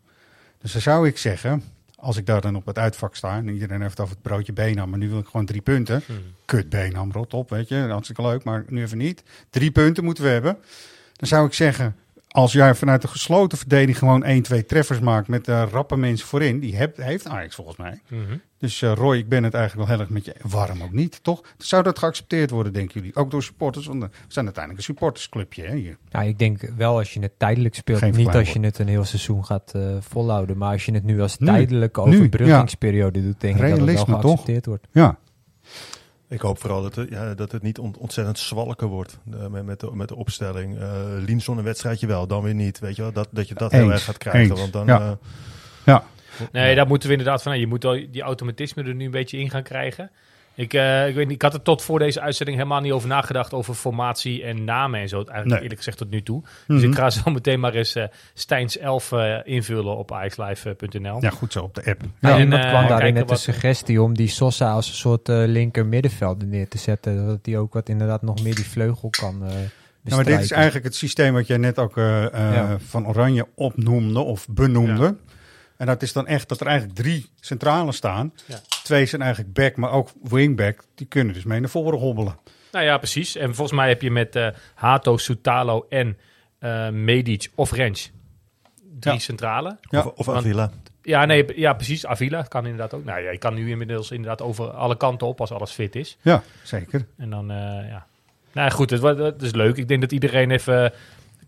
[0.60, 1.62] Dus dan zou ik zeggen,
[1.96, 4.90] als ik daar dan op het uitvak sta en iedereen heeft over het broodje Benham,
[4.90, 6.02] maar nu wil ik gewoon drie punten.
[6.44, 9.22] Kut Benham, rot op, weet je, hartstikke leuk, maar nu even niet.
[9.50, 10.58] Drie punten moeten we hebben.
[11.20, 11.96] Dan zou ik zeggen,
[12.28, 16.26] als jij vanuit de gesloten verdediging gewoon 1, 2 treffers maakt met de rappe mensen
[16.26, 18.00] voorin, die hebt, heeft Ajax volgens mij.
[18.58, 20.34] Dus eh, Roy, ik ben het eigenlijk wel heel erg met je.
[20.48, 21.42] Waarom ook niet, toch?
[21.58, 23.16] Zou dat geaccepteerd worden, denken jullie?
[23.16, 25.96] Ook door supporters, want we zijn uiteindelijk een supportersclubje hè, hier.
[26.10, 27.98] Nou, ik denk wel als je het tijdelijk speelt.
[27.98, 30.56] Geen niet als je het een heel seizoen gaat eh, volhouden.
[30.56, 31.46] Maar als je het nu als Nu.
[31.46, 34.20] tijdelijke Nu, overbruggingsperiode doet, denk ik dat het wel toch?
[34.20, 34.86] geaccepteerd wordt.
[34.92, 35.18] Ja,
[36.30, 39.64] Ik hoop vooral dat het, ja, dat het niet ont- ontzettend zwalken wordt eh, met,
[39.64, 40.78] met, de, met de opstelling.
[40.78, 40.90] Eh
[41.26, 42.78] Linson een wedstrijdje wel, dan weer niet.
[42.78, 43.12] Weet je wel?
[43.12, 44.50] Dat, dat je dat heel erg gaat krijgen.
[44.50, 44.60] eens.
[44.60, 45.00] Want dan, Ja.
[45.00, 45.12] eh,
[45.84, 46.04] ja.
[46.52, 47.58] Nee, daar moeten we inderdaad van.
[47.58, 50.10] Je moet al die automatisme er nu een beetje in gaan krijgen.
[50.60, 53.08] Ik, eh, ik weet niet, ik had er tot voor deze uitzending helemaal niet over
[53.08, 55.16] nagedacht over formatie en namen en zo.
[55.16, 55.58] Eigenlijk Nee.
[55.60, 56.42] eerlijk gezegd tot nu toe.
[56.66, 56.90] Dus Mhm.
[56.90, 61.18] ik ga zo meteen maar eens eh Stijns 11 eh, invullen op ixlive.nl.
[61.20, 62.00] ja, goed zo, op de app.
[62.20, 65.42] En, iemand eh, kwam daarin net de suggestie om die Sosa als een soort eh,
[65.46, 67.26] linker middenvelder neer te zetten.
[67.26, 69.52] Dat hij ook wat inderdaad nog meer die vleugel kan eh
[70.02, 72.76] Ja, maar dit is eigenlijk het systeem wat jij net ook eh, eh, Ja.
[72.78, 75.16] van Oranje opnoemde of benoemde.
[75.80, 78.32] En dat is dan echt dat er eigenlijk drie centralen staan.
[78.46, 78.60] Ja.
[78.82, 80.84] Twee zijn eigenlijk back, maar ook wingback.
[80.94, 82.38] Die kunnen dus mee naar voren hobbelen.
[82.72, 83.36] Nou ja, precies.
[83.36, 86.18] En volgens mij heb je met eh, Hato, Soutalo en
[86.58, 88.10] eh Medic of Rens
[89.00, 89.20] drie Ja.
[89.20, 89.78] centralen.
[89.80, 89.98] Ja.
[89.98, 90.70] Of, of Want- Avila.
[91.02, 92.06] Ja, nee, ja, precies.
[92.06, 93.04] Avila kan inderdaad ook.
[93.04, 96.16] Nou ja, je kan nu inmiddels inderdaad over alle kanten op als alles fit is.
[96.22, 97.06] Ja, zeker.
[97.16, 97.56] En dan, eh,
[97.88, 98.06] ja.
[98.52, 99.76] Nou ja, goed, het, het is leuk.
[99.76, 100.92] Ik denk dat iedereen even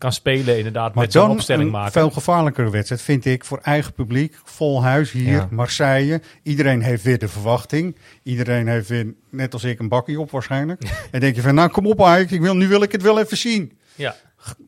[0.03, 1.93] kan spelen inderdaad Maar met zo'n dan opstelling een maken.
[1.93, 4.37] veel gevaarlijkere wedstrijd vind ik voor eigen publiek.
[4.45, 5.49] Vol huis hier, Ja.
[5.51, 6.21] Marseille.
[6.43, 7.97] Iedereen heeft weer de verwachting.
[8.23, 10.83] Iedereen heeft weer, net als ik, een bakkie op waarschijnlijk.
[11.11, 13.21] en denk je van, nou kom op Ajax, ik wil, nu wil ik het wel
[13.21, 13.79] even zien.
[13.95, 14.17] Ja.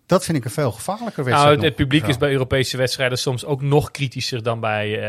[0.06, 1.56] Dat vind ik een veel gevaarlijker Nou, wedstrijd.
[1.56, 2.08] het, het publiek Ja.
[2.08, 5.00] is bij Europese wedstrijden soms ook nog kritischer dan bij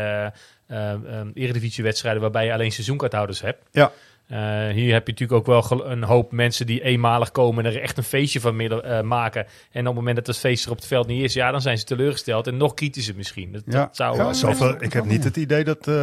[0.66, 0.92] eh,
[1.34, 3.62] Eredivisie-wedstrijden waarbij je alleen seizoenkaarthouders hebt.
[3.70, 3.92] Ja.
[4.26, 7.80] Eh, hier heb je natuurlijk ook wel een hoop mensen die eenmalig komen en er
[7.80, 9.46] echt een feestje van midden, eh, maken.
[9.70, 11.60] En op het moment dat het feest er op het veld niet is, ja, dan
[11.60, 13.52] zijn ze teleurgesteld en nog kritischer misschien.
[13.52, 13.72] Dat, Ja.
[13.72, 15.88] dat zou Ja, Zoveel, ik heb niet het idee dat...
[15.88, 15.94] eh,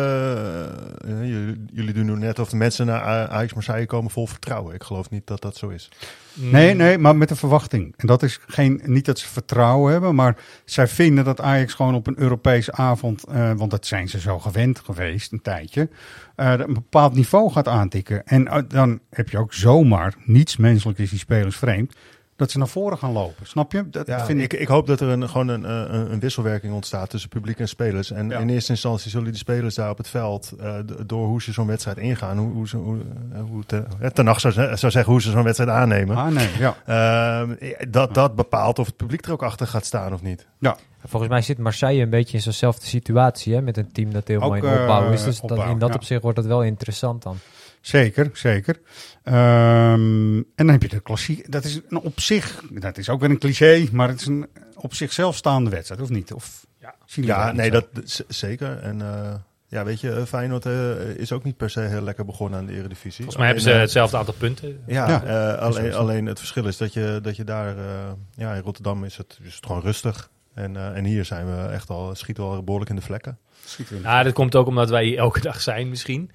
[1.12, 4.76] jullie, jullie doen nu net of de mensen naar Ajax Marseille komen vol vertrouwen.
[4.76, 5.90] Ik geloof niet dat dat zo is.
[6.34, 7.93] Nee, nee, maar met een verwachting.
[7.98, 11.96] En dat is geen, niet dat ze vertrouwen hebben, maar zij vinden dat Ajax gewoon
[11.96, 15.89] op een Europese avond, eh, want dat zijn ze zo gewend geweest een tijdje,
[16.36, 18.26] eh, een bepaald niveau gaat aantikken.
[18.26, 21.96] En eh, dan heb je ook zomaar, niets menselijk is die spelers vreemd,
[22.43, 23.45] dat ze naar voren gaan lopen.
[23.47, 23.89] Snap je?
[23.89, 24.60] Dat Ja, vind ik, ik.
[24.60, 27.67] ik hoop dat er een, gewoon een, eh, een, een wisselwerking ontstaat tussen publiek en
[27.67, 28.12] spelers.
[28.12, 28.38] En Ja.
[28.39, 30.75] in eerste instantie zullen die spelers daar op het veld, eh,
[31.06, 32.97] door hoe ze zo'n wedstrijd ingaan, hoe, hoe ze, hoe,
[33.34, 36.15] eh, hoe te, Ten Hag zou, ze- zou zeggen hoe ze zo'n wedstrijd aannemen.
[36.17, 36.75] Ah, nee, ja.
[36.86, 37.56] Ehm,
[37.91, 40.47] dat, dat bepaalt of het publiek er ook achter gaat staan of niet.
[40.60, 40.77] ja.
[41.06, 44.49] Volgens mij zit Marseille een beetje in zo'nzelfde situatie, hè, met een team dat helemaal
[44.56, 45.23] Ook, in opbouw is.
[45.23, 45.95] Dus dat, opbouw, in dat ja.
[45.95, 47.38] opzicht wordt het wel interessant dan.
[47.84, 48.80] Zeker, zeker.
[49.24, 51.52] Ehm, en dan heb je de klassiek.
[51.52, 54.48] Dat is een op zich, dat is ook weer een cliché, maar het is een
[54.76, 56.34] op zichzelf staande wedstrijd, of niet?
[56.34, 56.96] Of Ja.
[57.06, 57.86] Ja, nee, dat
[58.28, 58.80] zeker.
[58.80, 59.34] En eh,
[59.67, 62.65] ja, weet je, eh, Feyenoord eh, is ook niet per se heel lekker begonnen aan
[62.65, 63.12] de Eredivisie.
[63.24, 64.80] Volgens mij hebben ze hetzelfde aantal punten.
[64.88, 65.24] Ja, Ja.
[65.54, 69.04] eh, alleen, alleen het verschil is dat je, dat je daar, eh, ja, in Rotterdam
[69.04, 70.30] is het, is het gewoon rustig.
[70.54, 73.38] En, eh, en hier zijn we echt al, schieten we al behoorlijk in de vlekken.
[73.65, 74.08] Schieten we in.
[74.10, 76.32] Ja, dat komt ook omdat wij hier elke dag zijn misschien.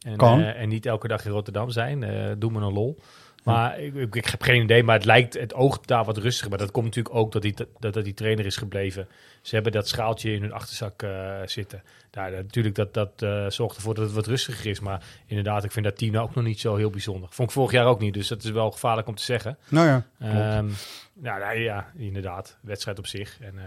[0.00, 0.40] En, Kan.
[0.40, 2.02] eh, en niet elke dag in Rotterdam zijn.
[2.02, 2.98] Eh doe me een lol.
[3.44, 6.50] Maar ik, ik, ik heb geen idee, maar het lijkt, het oogt daar wat rustiger.
[6.50, 9.08] Maar dat komt natuurlijk ook dat die, dat, dat die trainer is gebleven.
[9.42, 11.82] Ze hebben dat schaaltje in hun achterzak eh, zitten.
[12.12, 14.80] Nou, dat- natuurlijk, dat, dat eh, zorgt ervoor dat het wat rustiger is.
[14.80, 17.28] Maar inderdaad, ik vind dat team ook nog niet zo heel bijzonder.
[17.32, 19.58] Vond ik vorig jaar ook niet, dus dat is wel gevaarlijk om te zeggen.
[19.68, 20.66] Nou ja, Ehm
[21.14, 22.56] nou, nee, ja, inderdaad.
[22.60, 23.38] Wedstrijd op zich.
[23.40, 23.64] En, eh,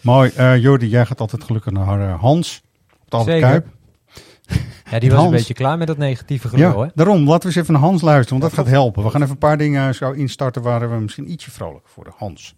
[0.00, 0.30] mooi.
[0.36, 2.62] Eh Jordi, jij gaat altijd gelukkig naar Hans.
[3.08, 3.38] Op de.
[3.40, 3.66] Kuip.
[4.94, 5.30] Ja, die was Hans.
[5.30, 6.88] een beetje klaar met dat negatieve gelul, hè?
[6.94, 7.28] Daarom.
[7.28, 9.02] Laten we eens even naar Hans luisteren, want dat gaat helpen.
[9.02, 12.14] We gaan even een paar dingen zo instarten waar we misschien ietsje vrolijker worden.
[12.16, 12.56] Hans.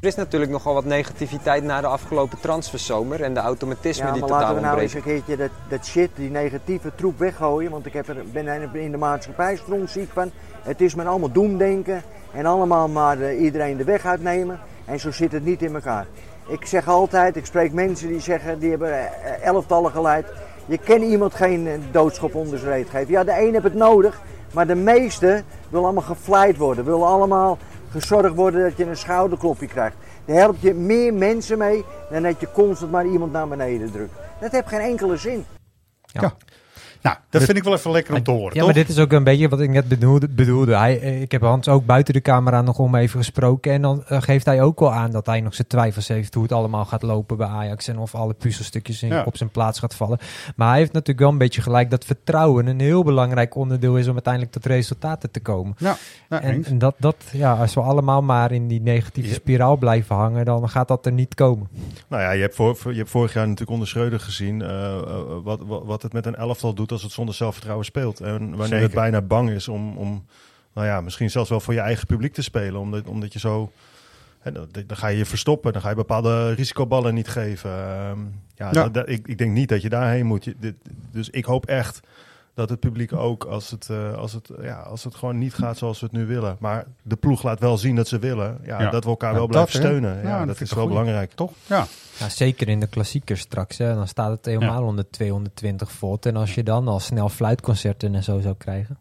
[0.00, 4.20] Er is natuurlijk nogal wat negativiteit na de afgelopen transferzomer en de automatismen Ja, die
[4.20, 7.70] maar totaal laten we nou eens een keertje dat, dat shit, die negatieve troep weggooien.
[7.70, 10.30] Want ik heb er, ben in de maatschappij strontziek van.
[10.62, 12.02] Het is maar allemaal doemdenken.
[12.32, 14.60] En allemaal maar eh, iedereen de weg uitnemen.
[14.84, 16.06] En zo zit het niet in elkaar.
[16.48, 20.26] Ik zeg altijd, ik spreek mensen die zeggen, die hebben eh, elftallen geleid.
[20.70, 23.08] Je kan iemand geen eh, doodschop onder geven.
[23.08, 24.20] Ja, de een heeft het nodig.
[24.52, 26.84] Maar de meeste willen allemaal gevleid worden.
[26.84, 27.58] Willen allemaal
[27.90, 29.96] gezorgd worden dat je een schouderklopje krijgt.
[30.24, 34.12] Daar help je meer mensen mee dan dat je constant maar iemand naar beneden drukt.
[34.40, 35.44] Dat heeft geen enkele zin.
[37.02, 38.64] Nou, dat vind ik wel even lekker om te horen, Ja, toch?
[38.64, 40.28] maar dit is ook een beetje wat ik net bedoelde.
[40.28, 40.76] bedoelde.
[40.76, 43.72] Hij, eh, ik heb Hans ook buiten de camera nog om even gesproken.
[43.72, 46.42] En dan eh, geeft hij ook wel aan dat hij nog zijn twijfels heeft hoe
[46.42, 47.88] het allemaal gaat lopen bij Ajax.
[47.88, 49.22] En of alle puzzelstukjes in, Ja.
[49.26, 50.18] op zijn plaats gaat vallen.
[50.56, 54.06] Maar hij heeft natuurlijk wel een beetje gelijk dat vertrouwen een heel belangrijk onderdeel is
[54.06, 55.74] om uiteindelijk tot resultaten te komen.
[55.78, 55.96] Ja,
[56.28, 59.34] nou, En, dat, dat, ja, als we allemaal maar in die negatieve Ja.
[59.34, 61.68] spiraal blijven hangen, dan gaat dat er niet komen.
[62.08, 64.96] Nou ja, je hebt, voor, je hebt vorig jaar natuurlijk onder Schreuder gezien eh,
[65.44, 68.20] wat, wat, wat het met een elftal doet als het zonder zelfvertrouwen speelt.
[68.20, 68.82] En wanneer Zeker.
[68.82, 70.24] het bijna bang is om, om,
[70.74, 72.80] nou ja, misschien zelfs wel voor je eigen publiek te spelen.
[72.80, 73.72] Omdat, omdat je zo,
[74.40, 77.70] hè, dan, dan ga je je verstoppen, dan ga je bepaalde risicoballen niet geven.
[77.70, 78.18] Ehm,
[78.54, 78.70] ja, Ja.
[78.70, 80.44] dat- dat- ik, ik denk niet dat je daarheen moet.
[80.44, 80.74] Je, dit,
[81.10, 82.00] dus ik hoop echt
[82.60, 85.78] dat het publiek ook, als het, eh, als, het, ja, als het gewoon niet gaat
[85.78, 86.56] zoals we het nu willen.
[86.58, 88.58] Maar de ploeg laat wel zien dat ze willen.
[88.64, 88.90] Ja, Ja.
[88.90, 90.16] dat we elkaar Ja, wel blijven steunen.
[90.22, 90.98] Ja, Ja, dat is wel goeie.
[90.98, 91.32] belangrijk.
[91.32, 91.52] Toch?
[91.66, 91.86] Ja.
[92.18, 93.78] Ja, zeker in de klassiekers straks.
[93.78, 93.94] Hè.
[93.94, 96.26] Dan staat het helemaal onder 220 volt.
[96.26, 98.98] En als je dan al snel fluitconcerten en zo zou krijgen.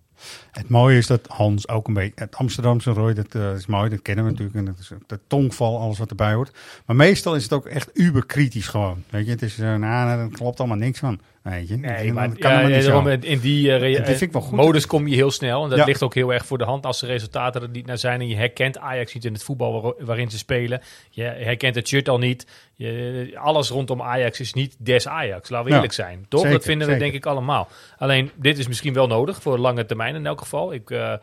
[0.52, 2.12] Het mooie is dat Hans ook een beetje...
[2.16, 4.58] Het Amsterdamse rooi, dat eh, is mooi, dat kennen we natuurlijk.
[4.58, 6.52] En dat is de tongval, alles wat erbij hoort.
[6.86, 9.04] Maar meestal is het ook echt uber-kritisch gewoon.
[9.10, 9.60] Weet je, het is...
[9.60, 11.20] eh, nou, daar klopt allemaal niks van.
[11.42, 11.78] Weet je.
[11.78, 13.06] Nee, Dat maar kan ja, niet zo.
[13.08, 14.58] in- die eh, re- Dat vind ik wel goed.
[14.58, 15.64] modus kom je heel snel.
[15.64, 15.86] En dat Ja.
[15.86, 18.22] ligt ook heel erg voor de hand als de resultaten er niet naar zijn.
[18.22, 20.82] En je herkent Ajax niet in het voetbal waar- waarin ze spelen.
[21.10, 22.46] Je herkent het shirt al niet.
[22.80, 25.50] Je, alles rondom Ajax is niet des Ajax.
[25.50, 26.26] Laten we Ja, eerlijk zijn.
[26.28, 26.40] Toch?
[26.40, 27.68] zeker, dat vinden we denk ik allemaal.
[27.98, 30.74] Alleen, dit is misschien wel nodig voor lange termijn in elk geval.
[30.74, 31.20] Ik eh, eh,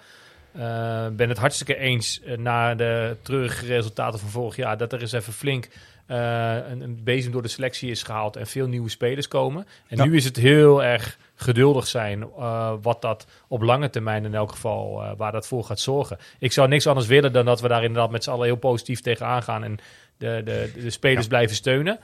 [1.12, 4.76] ben het hartstikke eens eh, na de treurige resultaten van vorig jaar...
[4.76, 5.68] dat er eens even flink
[6.06, 8.36] een, een bezem door de selectie is gehaald...
[8.36, 9.66] en veel nieuwe spelers komen.
[9.88, 12.28] En nu is het heel erg geduldig zijn
[12.82, 16.18] wat dat op lange termijn in elk geval waar dat voor gaat zorgen.
[16.38, 19.00] Ik zou niks anders willen dan dat we daar inderdaad met z'n allen heel positief
[19.00, 19.78] tegenaan gaan en
[20.18, 21.98] de, de, de spelers blijven steunen.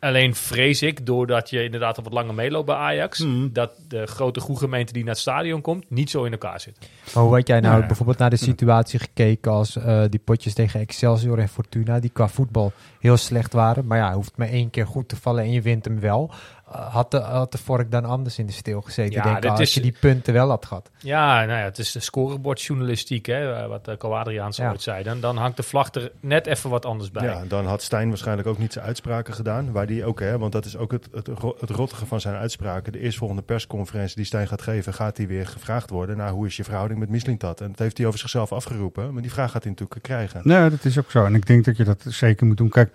[0.00, 3.48] Alleen vrees ik, doordat je inderdaad al wat langer meeloopt bij Ajax, Mhm.
[3.52, 6.78] dat de grote groegemeente die naar het stadion komt, niet zo in elkaar zit.
[7.14, 7.86] Maar hoe had jij nou ja.
[7.86, 12.28] bijvoorbeeld naar de situatie gekeken als eh, die potjes tegen Excelsior en Fortuna, die qua
[12.28, 13.86] voetbal heel slecht waren.
[13.86, 16.30] Maar ja, hoeft maar één keer goed te vallen en je wint hem wel.
[16.72, 19.50] Eh, had, de, had de vork dan anders in de steel gezeten, Ja, denk ik,
[19.50, 20.90] als is- je die punten wel had gehad.
[20.98, 24.70] Ja, nou ja, het is de scorebordjournalistiek, hè, eh, wat uh, Co Adriaans Ja.
[24.70, 25.02] ooit zei.
[25.02, 27.24] Dan, dan hangt de vlag er net even wat anders bij.
[27.24, 29.72] Ja, dan had Stijn waarschijnlijk ook niet zijn uitspraken gedaan.
[29.72, 31.26] Waar die ook, hè, want dat is ook het, het,
[31.60, 32.92] het rottige van zijn uitspraken.
[32.92, 36.16] De eerstvolgende persconferentie die Stijn gaat geven, gaat hij weer gevraagd worden.
[36.16, 37.60] Nou, hoe is je verhouding met Mislintat?
[37.60, 39.12] En dat heeft hij over zichzelf afgeroepen.
[39.12, 40.40] Maar die vraag gaat hij natuurlijk krijgen.
[40.44, 41.24] Nee, dat is ook zo.
[41.24, 42.68] En ik denk dat je dat zeker moet doen.
[42.68, 42.92] Kijk,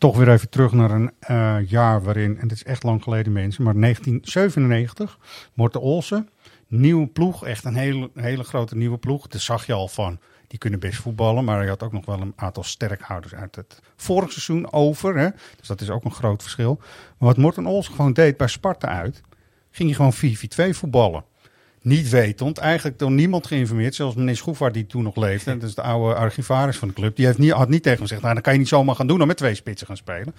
[0.00, 3.32] toch weer even terug naar een eh, jaar waarin, en dit is echt lang geleden
[3.32, 5.18] mensen, maar 1997,
[5.54, 6.28] Morten Olsen,
[6.66, 9.26] nieuwe ploeg, echt een hele, hele grote nieuwe ploeg.
[9.26, 12.20] Daar zag je al van, die kunnen best voetballen, maar je had ook nog wel
[12.20, 15.16] een aantal sterkhouders uit het vorige seizoen over.
[15.16, 15.28] Hè?
[15.56, 16.76] Dus dat is ook een groot verschil.
[17.18, 19.22] Maar wat Morten Olsen gewoon deed bij Sparta uit,
[19.70, 20.14] ging je gewoon
[20.72, 21.24] 4-4-2 voetballen
[21.82, 25.74] niet wetend, eigenlijk door niemand geïnformeerd, zelfs meneer Schroevaart die toen nog leefde, dat is
[25.74, 28.34] de oude archivaris van de club, die heeft niet, had niet tegen hem gezegd, nou
[28.34, 30.34] dan kan je niet zomaar gaan doen om met twee spitsen gaan spelen.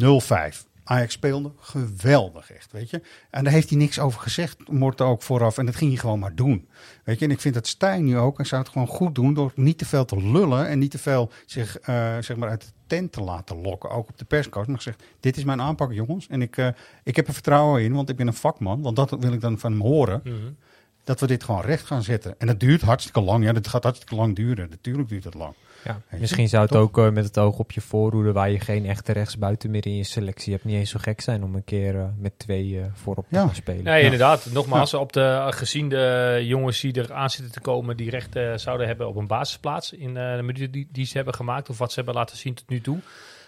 [0.00, 0.75] 0-5.
[0.88, 3.02] Ajax speelde geweldig echt, weet je.
[3.30, 5.58] En daar heeft hij niks over gezegd, Morten ook vooraf.
[5.58, 6.68] En dat ging hij gewoon maar doen,
[7.04, 7.24] weet je.
[7.24, 9.78] En ik vind dat Stijn nu ook, en zou het gewoon goed doen door niet
[9.78, 13.12] te veel te lullen en niet te veel zich, eh, zeg maar, uit de tent
[13.12, 13.90] te laten lokken.
[13.90, 14.66] Ook op de perscast.
[14.66, 16.26] Maar gezegd, dit is mijn aanpak, jongens.
[16.28, 16.68] En ik, eh,
[17.04, 18.82] ik heb er vertrouwen in, want ik ben een vakman.
[18.82, 20.34] Want dat wil ik dan van hem horen Mhm.
[21.04, 22.34] dat we dit gewoon recht gaan zetten.
[22.38, 23.44] En dat duurt hartstikke lang.
[23.44, 24.68] Ja, dat gaat hartstikke lang duren.
[24.70, 25.54] Natuurlijk duurt het lang.
[25.86, 28.86] Ja, misschien zou het ook eh, met het oog op je voorhoede, waar je geen
[28.86, 31.96] echte rechtsbuiten meer in je selectie hebt, niet eens zo gek zijn om een keer
[31.96, 33.46] eh, met twee eh, voorop te Ja.
[33.46, 33.84] gaan spelen.
[33.84, 34.46] Nee, inderdaad.
[34.52, 38.86] Nogmaals, op de gezien de jongens die er aan zitten te komen, die recht zouden
[38.86, 41.88] hebben op een basisplaats in eh, de minuten die, die ze hebben gemaakt, of wat
[41.90, 42.98] ze hebben laten zien tot nu toe,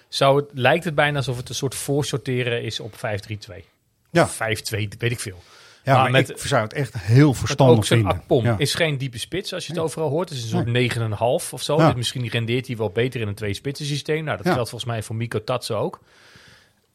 [0.09, 3.65] zou het, lijkt het bijna alsof het een soort voorsorteren is op 5-3-2.
[4.11, 4.23] Ja.
[4.23, 4.39] Of 5-2,
[4.99, 5.39] weet ik veel.
[5.89, 8.11] Ja, Maar maar, met- ik zou het echt heel verstandig ook vinden.
[8.13, 8.55] Akpom Ja.
[8.59, 9.87] is geen diepe spits als je het Nee.
[9.89, 10.29] overal hoort.
[10.29, 11.77] Het is een soort 9,5 of zo.
[11.79, 11.87] Ja.
[11.87, 14.25] Dus misschien rendeert hij wel beter in een twee-spitsen systeem.
[14.25, 14.53] Nou, dat Ja.
[14.53, 16.01] geldt volgens mij voor Miko Tatsen ook.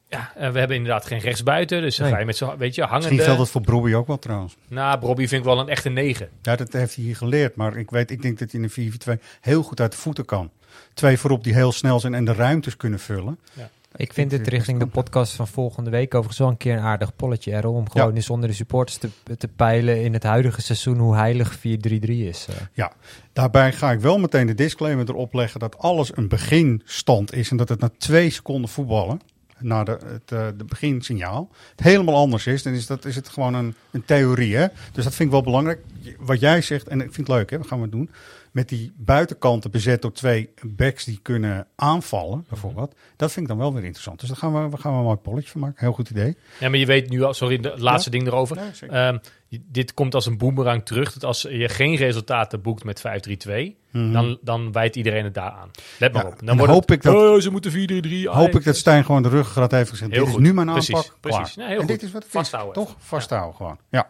[0.08, 1.80] Ja, we hebben inderdaad geen rechtsbuiten.
[1.82, 2.14] Dus dan Nee.
[2.14, 3.22] ga je met zo'n, weet je, Misschien hangende...
[3.22, 4.56] geldt dat voor Brobbey ook wel trouwens.
[4.68, 6.28] Nou, Bobby vind ik wel een echte 9.
[6.42, 7.56] Ja, dat heeft hij hier geleerd.
[7.56, 10.24] Maar ik, weet, ik denk dat hij in een 4-4-2 heel goed uit de voeten
[10.24, 10.50] kan.
[10.94, 13.38] Twee voorop die heel snel zijn en de ruimtes kunnen vullen.
[13.96, 16.72] Ik vind dit vind richting de het podcast van volgende week overigens wel een keer
[16.72, 17.74] een aardig polletje, Errol.
[17.74, 21.58] Om gewoon eens onder de supporters te, te peilen in het huidige seizoen hoe heilig
[21.58, 21.60] 4-3-3
[22.06, 22.46] is.
[22.48, 22.54] eh.
[23.32, 27.50] Daarbij ga ik wel meteen de disclaimer erop leggen dat alles een beginstand is.
[27.50, 29.20] En dat het na twee seconden voetballen,
[29.58, 32.62] na de, het eh, de beginsignaal, het helemaal anders is.
[32.62, 34.56] Dan is, dat, is het gewoon een, een theorie.
[34.56, 34.66] Hè?
[34.92, 35.80] Dus dat vind ik wel belangrijk.
[36.18, 37.58] Wat jij zegt, en ik vind het leuk, hè?
[37.58, 38.10] we gaan we doen.
[38.54, 42.94] Met die buitenkanten bezet door twee backs die kunnen aanvallen, bijvoorbeeld.
[43.16, 44.20] Dat vind ik dan wel weer interessant.
[44.20, 45.76] Dus daar gaan we, we gaan we een mooi polletje van maken.
[45.78, 46.36] Heel goed idee.
[46.60, 47.34] Ja, maar je weet nu al...
[47.34, 48.56] Sorry, het laatste ding erover.
[48.56, 49.20] Ja, zeker.
[49.68, 51.12] Dit komt als een boemerang terug.
[51.12, 53.02] Dat als je geen resultaten boekt met
[53.48, 53.82] 5-3-2...
[54.12, 55.70] Dan, dan wijt iedereen het daar aan.
[55.98, 56.46] Let maar Ja, op.
[56.46, 58.28] Dan wordt hoop het, ik dat- Oh, ze moeten 4-3-3.
[58.28, 60.10] Hoop ik dat Stijn gewoon de ruggengraat heeft gezegd.
[60.10, 60.40] Heel dit goed.
[60.42, 61.16] is nu mijn Precies, aanpak.
[61.20, 61.54] precies.
[61.54, 62.88] Heel en dit is wat het Vasthouden is.
[62.88, 62.96] Toch?
[62.98, 63.78] Vasthouden gewoon.
[63.90, 64.06] Ja.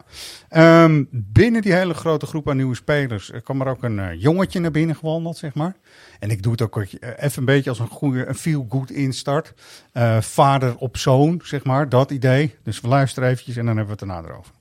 [0.49, 4.59] Ehm, binnen die hele grote groep aan nieuwe spelers kwam er ook een eh, jongetje
[4.59, 5.75] naar binnen gewandeld, zeg maar.
[6.19, 9.53] En ik doe het ook eh, even een beetje als een goede, een feel-good instart.
[9.91, 11.89] Eh, vader op zoon, zeg maar.
[11.89, 12.55] Dat idee.
[12.63, 14.51] Dus we luisteren eventjes en dan hebben we het daarna erover.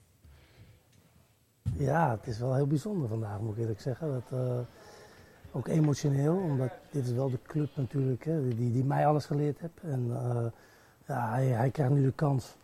[1.73, 4.13] Ja, het is wel heel bijzonder vandaag, moet ik eerlijk zeggen.
[4.13, 4.59] Dat, eh,
[5.53, 9.59] ook emotioneel, omdat dit is wel de club natuurlijk hè, die, die mij alles geleerd
[9.59, 9.83] heeft.
[9.83, 10.45] En eh,
[11.07, 12.57] ja, hij, hij krijgt nu de kans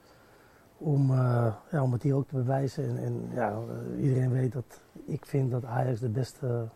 [0.78, 2.88] om, eh, ja, om het hier ook te bewijzen.
[2.88, 3.58] En, en ja,
[4.00, 6.68] iedereen weet dat ik vind dat Ajax de beste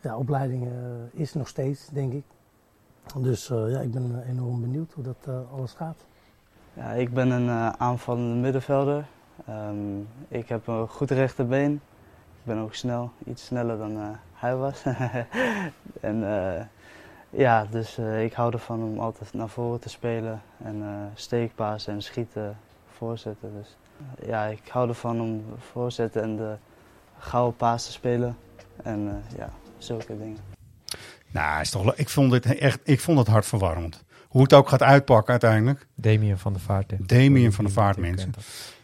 [0.00, 0.68] ja, opleiding
[1.12, 2.24] is, nog steeds, denk ik.
[3.18, 6.04] Dus ja, ik ben enorm benieuwd hoe dat alles gaat.
[6.72, 9.06] Ja, ik ben een aanvallende middenvelder.
[9.46, 11.72] Ehm, ik heb een goed rechterbeen.
[11.72, 14.82] Ik ben ook snel, iets sneller dan eh, hij was.
[16.00, 16.64] en eh,
[17.30, 21.92] ja, dus eh, ik hou ervan om altijd naar voren te spelen en eh steekpasen
[21.92, 22.56] en schieten,
[22.96, 23.52] voorzetten.
[23.54, 23.76] Dus
[24.26, 26.56] ja, ik hou ervan om voorzetten en de
[27.18, 28.36] gouden paas te spelen.
[28.82, 30.38] En eh, ja, zulke dingen.
[31.30, 34.04] Nou, is toch, ik, vond dit echt, ik vond het hartverwarmend.
[34.28, 35.86] Hoe het ook gaat uitpakken uiteindelijk.
[35.94, 37.08] Damien van der Vaart.
[37.08, 38.32] Damien van de Vaart, mensen.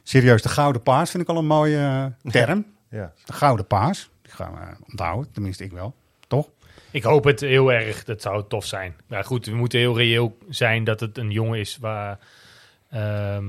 [0.03, 2.67] Serieus, de gouden paas vind ik al een mooie eh, term.
[2.91, 3.13] Ja.
[3.25, 4.11] De gouden paas.
[4.23, 5.95] Die gaan we onthouden, tenminste ik wel.
[6.27, 6.49] Toch?
[6.91, 8.05] Ik hoop het heel erg.
[8.05, 8.95] Dat zou tof zijn.
[9.07, 12.19] Maar goed, we moeten heel reëel zijn dat het een jongen is waar,
[12.91, 13.47] ehm,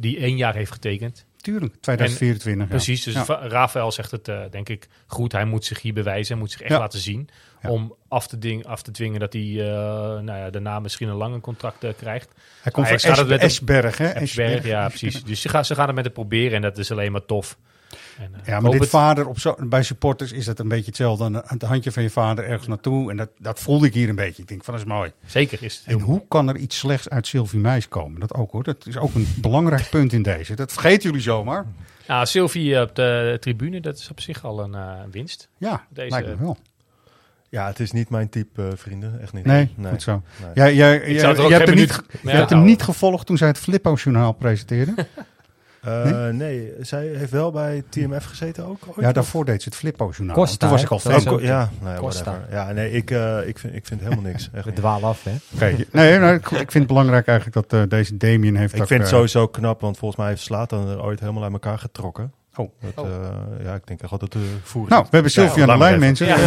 [0.00, 1.26] die één jaar heeft getekend.
[1.42, 2.62] Tuurlijk, 2024.
[2.64, 2.70] ja.
[2.70, 3.24] Precies, dus Ja.
[3.48, 5.32] Rafael zegt het eh, denk ik goed.
[5.32, 6.78] Hij moet zich hier bewijzen, hij moet zich echt Ja.
[6.78, 7.28] laten zien.
[7.62, 9.66] Om af te, ding, af te dwingen dat hij eh,
[10.20, 12.30] nou ja, daarna misschien een langer contract eh, krijgt.
[12.62, 14.06] Hij komt van het Esberg, hè?
[14.06, 15.24] Esberg, ja precies.
[15.24, 17.58] Dus ze gaan, ze gaan het met hem proberen en dat is alleen maar tof.
[18.18, 20.84] En, eh, Ja, maar dit het- vader op zo, bij supporters is dat een beetje
[20.86, 21.24] hetzelfde.
[21.24, 23.10] Aan het handje van je vader ergens naartoe.
[23.10, 24.42] En dat, dat voelde ik hier een beetje.
[24.42, 25.12] Ik denk van, dat is mooi.
[25.26, 28.20] Zeker is het En hoe kan er iets slechts uit Sylvie Meis komen?
[28.20, 28.62] Dat ook hoor.
[28.62, 30.54] Dat is ook een belangrijk punt in deze.
[30.54, 31.66] Dat vergeten jullie zomaar.
[32.06, 35.48] Nou, Sylvie op de tribune, dat is op zich al een eh, winst.
[35.58, 36.56] Ja, Deze, lijkt me wel.
[37.50, 39.20] Ja, het is niet mijn type, eh, vrienden.
[39.20, 39.44] Echt niet.
[39.44, 40.22] Nee, goed zo.
[40.42, 40.50] Nee.
[40.54, 44.94] Jij, jij, jij- er hebt, niet, hebt hem niet gevolgd toen zij het Flippo-journaal presenteerde.
[45.88, 46.72] Eh, nee?
[46.80, 48.78] zij heeft wel bij TMF gezeten ook.
[48.86, 49.12] ooit, ja, of?
[49.12, 50.36] daarvoor deed ze het Flippo-journaal.
[50.36, 51.26] Costa, Toen was ik al fan.
[51.26, 52.24] Oh, ook- ja, nee, Costa.
[52.24, 52.54] whatever.
[52.56, 54.50] Ja, nee, ik, eh, ik, vind, ik vind helemaal niks.
[54.52, 55.32] Echt We dwalen af, hè?
[55.54, 58.80] Oké, Nee, nee, ik, ik vind het belangrijk eigenlijk dat eh, deze Damien heeft Ik
[58.80, 61.78] ook, vind het sowieso knap, want volgens mij heeft Slatan er ooit helemaal uit elkaar
[61.78, 62.32] getrokken.
[62.56, 62.70] Oh.
[62.94, 63.10] Dat, eh,
[63.64, 66.26] ja, ik denk dat het de voer Nou, we hebben Sylvie aan de lijn, mensen.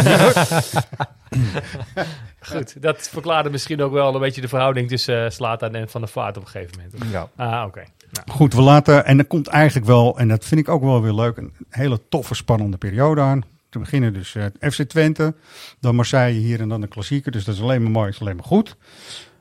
[2.40, 6.00] Goed, dat verklaarde misschien ook wel een beetje de verhouding tussen uh, Slatan en Van
[6.00, 7.12] der Vaart op een gegeven moment.
[7.12, 7.28] Ja.
[7.36, 7.82] Ah, oké.
[8.12, 8.30] Nou.
[8.30, 11.12] Goed, we laten, en er komt eigenlijk wel, en dat vind ik ook wel weer
[11.12, 13.42] leuk, een hele toffe, spannende periode aan.
[13.68, 15.34] Te beginnen dus uh, FC Twente,
[15.80, 17.32] dan Marseille hier en dan de klassieker.
[17.32, 18.76] Dus dat is alleen maar mooi, is alleen maar goed.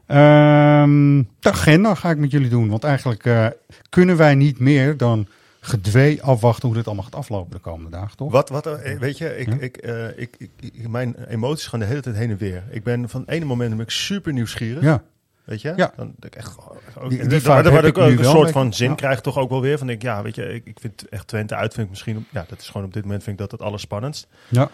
[0.07, 3.47] Um, de agenda ga ik met jullie doen, want eigenlijk uh,
[3.89, 5.27] kunnen wij niet meer dan
[5.60, 8.31] gedwee afwachten hoe dit allemaal gaat aflopen de komende dagen, toch?
[8.31, 9.57] Wat, wat, uh, weet je, ik, ja?
[9.60, 12.63] ik, uh, ik, ik, ik, mijn emoties gaan de hele tijd heen en weer.
[12.69, 14.84] Ik ben van ene moment ben ik super nieuwsgierig.
[14.84, 15.03] Ja.
[15.43, 15.73] Weet je?
[15.75, 15.93] Ja.
[15.95, 16.58] Dan ik echt,
[16.99, 18.95] ook, die, die, waar, waar ik ook een soort van zin ja.
[18.95, 19.77] krijg toch ook wel weer.
[19.77, 22.45] Van ik, ja, weet je, ik, ik vind echt Twente uit vind ik misschien, ja,
[22.47, 24.27] dat is gewoon op dit moment vind ik dat het allerspannendst.
[24.47, 24.69] Ja.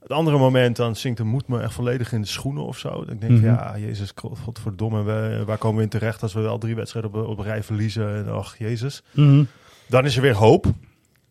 [0.00, 3.02] Het andere moment dan zinkt de moed me echt volledig in de schoenen of zo.
[3.02, 3.32] Ik denk, Mhm.
[3.32, 3.48] mm -hmm.
[3.48, 7.26] ja, jezus, godverdomme, we, waar komen we in terecht als we wel drie wedstrijden op,
[7.26, 8.14] op rij verliezen?
[8.14, 9.02] En ach, jezus.
[9.12, 9.46] Mm -hmm.
[9.86, 10.66] Dan is er weer hoop.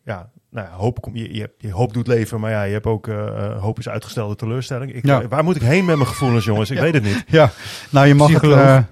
[0.04, 2.86] Ja, nou ja, hoop, kom, je, je, je hoop doet leven, maar ja, je hebt
[2.86, 4.94] ook uh, hoop is uitgestelde teleurstelling.
[4.94, 5.28] Ik, Ja.
[5.28, 6.70] Waar moet ik heen met mijn gevoelens, jongens?
[6.70, 6.82] Ik Ja.
[6.82, 7.24] weet het niet.
[7.26, 7.50] Ja,
[7.90, 8.58] nou je mag Psycholoog.
[8.58, 8.66] het...
[8.66, 8.82] eh,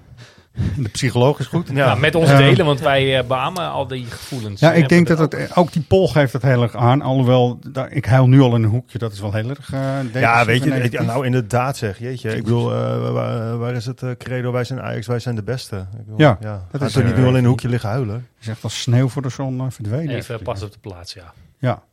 [0.83, 1.67] de psycholoog is goed.
[1.67, 4.59] Ja, Nou, met ons delen, want wij uh, beamen al die gevoelens.
[4.59, 7.01] Ja, Eh, ik denk dat ook- het, ook die poll geeft het heel erg aan.
[7.01, 8.97] Alhoewel, daar, ik huil nu al in een hoekje.
[8.97, 11.01] Dat is wel heel erg uh, Ja, weet je, negatief.
[11.05, 12.35] nou inderdaad zeg, jeetje.
[12.35, 14.51] Ik bedoel, uh, waar, waar, is het uh, credo?
[14.51, 15.75] Wij zijn Ajax, wij zijn de beste.
[15.75, 16.51] Ik bedoel, Ja, ja.
[16.71, 18.27] dat dat is, is niet eh, nu al in een hoekje liggen huilen.
[18.41, 20.15] is echt als sneeuw voor de zon uh, verdwenen.
[20.15, 21.33] Even pas op de plaats, ja.
[21.57, 21.83] Ja,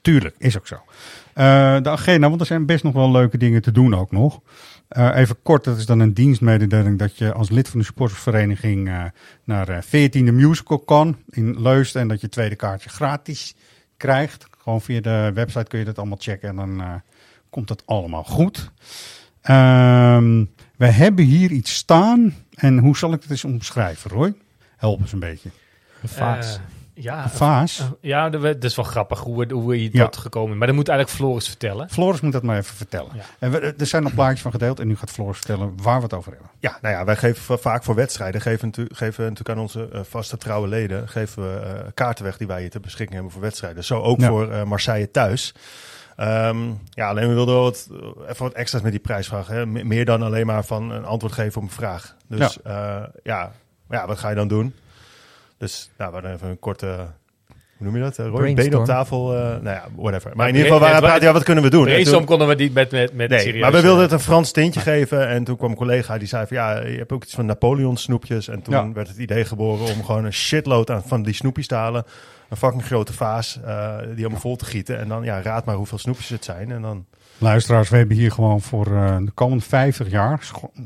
[0.00, 0.74] tuurlijk, is ook zo.
[0.74, 0.82] Uh,
[1.82, 4.40] de agenda, want er zijn best nog wel leuke dingen te doen ook nog.
[4.90, 8.88] Uh, even kort, dat is dan een dienstmededeling dat je als lid van de supportersvereniging
[8.88, 9.04] uh,
[9.44, 13.54] naar uh, 14e Musical kan in Leusden en dat je het tweede kaartje gratis
[13.96, 14.46] krijgt.
[14.58, 16.94] Gewoon via de website kun je dat allemaal checken en dan uh,
[17.50, 18.70] komt het allemaal goed.
[19.50, 24.34] Um, we hebben hier iets staan en hoe zal ik het eens omschrijven, Roy?
[24.76, 25.50] Help eens een beetje.
[26.02, 26.60] Een vaas.
[26.94, 27.78] Ja, Een vaas?
[27.80, 30.04] uh, ja, dat is wel grappig hoe, we- hoe we hier Ja.
[30.04, 31.90] tot gekomen Maar dat moet eigenlijk Floris vertellen.
[31.90, 33.10] Floris moet dat maar even vertellen.
[33.14, 33.22] Ja.
[33.38, 36.02] En we, er zijn nog plaatjes van gedeeld en nu gaat Floris vertellen waar we
[36.02, 36.50] het over hebben.
[36.58, 40.00] Ja, nou ja, wij geven va- vaak voor wedstrijden, geven, geven natuurlijk aan onze uh,
[40.08, 43.42] vaste trouwe leden, geven we uh, kaarten weg die wij hier ter beschikking hebben voor
[43.42, 43.84] wedstrijden.
[43.84, 44.28] Zo ook Ja.
[44.28, 45.54] voor uh, Marseille thuis.
[46.20, 47.88] Um, ja, alleen we wilden wel wat,
[48.28, 49.46] even wat extra's met die prijsvraag.
[49.46, 49.66] Hè?
[49.66, 52.16] Me- meer dan alleen maar van een antwoord geven op een vraag.
[52.28, 53.52] Dus ja, ja,
[53.90, 54.74] ja wat ga je dan doen?
[55.62, 56.86] Dus nou, we hadden even een korte,
[57.76, 58.18] hoe noem je dat?
[58.18, 58.54] Uh, Roy?
[58.54, 60.30] Been op tafel, uh, nou ja, whatever.
[60.34, 61.84] Maar in ieder geval, waar praten, ja, wat kunnen we doen?
[61.84, 64.12] Brainstorm toen- konden we niet met, met, met Nee, serieus, maar we wilden eh, het
[64.12, 65.28] een Frans tintje geven.
[65.28, 67.96] En toen kwam een collega die zei van ja, je hebt ook iets van Napoleon
[67.96, 68.48] snoepjes.
[68.48, 68.92] En toen Ja.
[68.92, 72.04] werd het idee geboren om gewoon een shitload aan, van die snoepjes te halen.
[72.48, 74.98] Een fucking grote vaas, eh, die helemaal vol te gieten.
[74.98, 76.70] En dan ja, raad maar hoeveel snoepjes het zijn.
[76.72, 77.06] En dan,
[77.42, 80.38] Luisteraars, we hebben hier gewoon voor uh, de komende 50 jaar,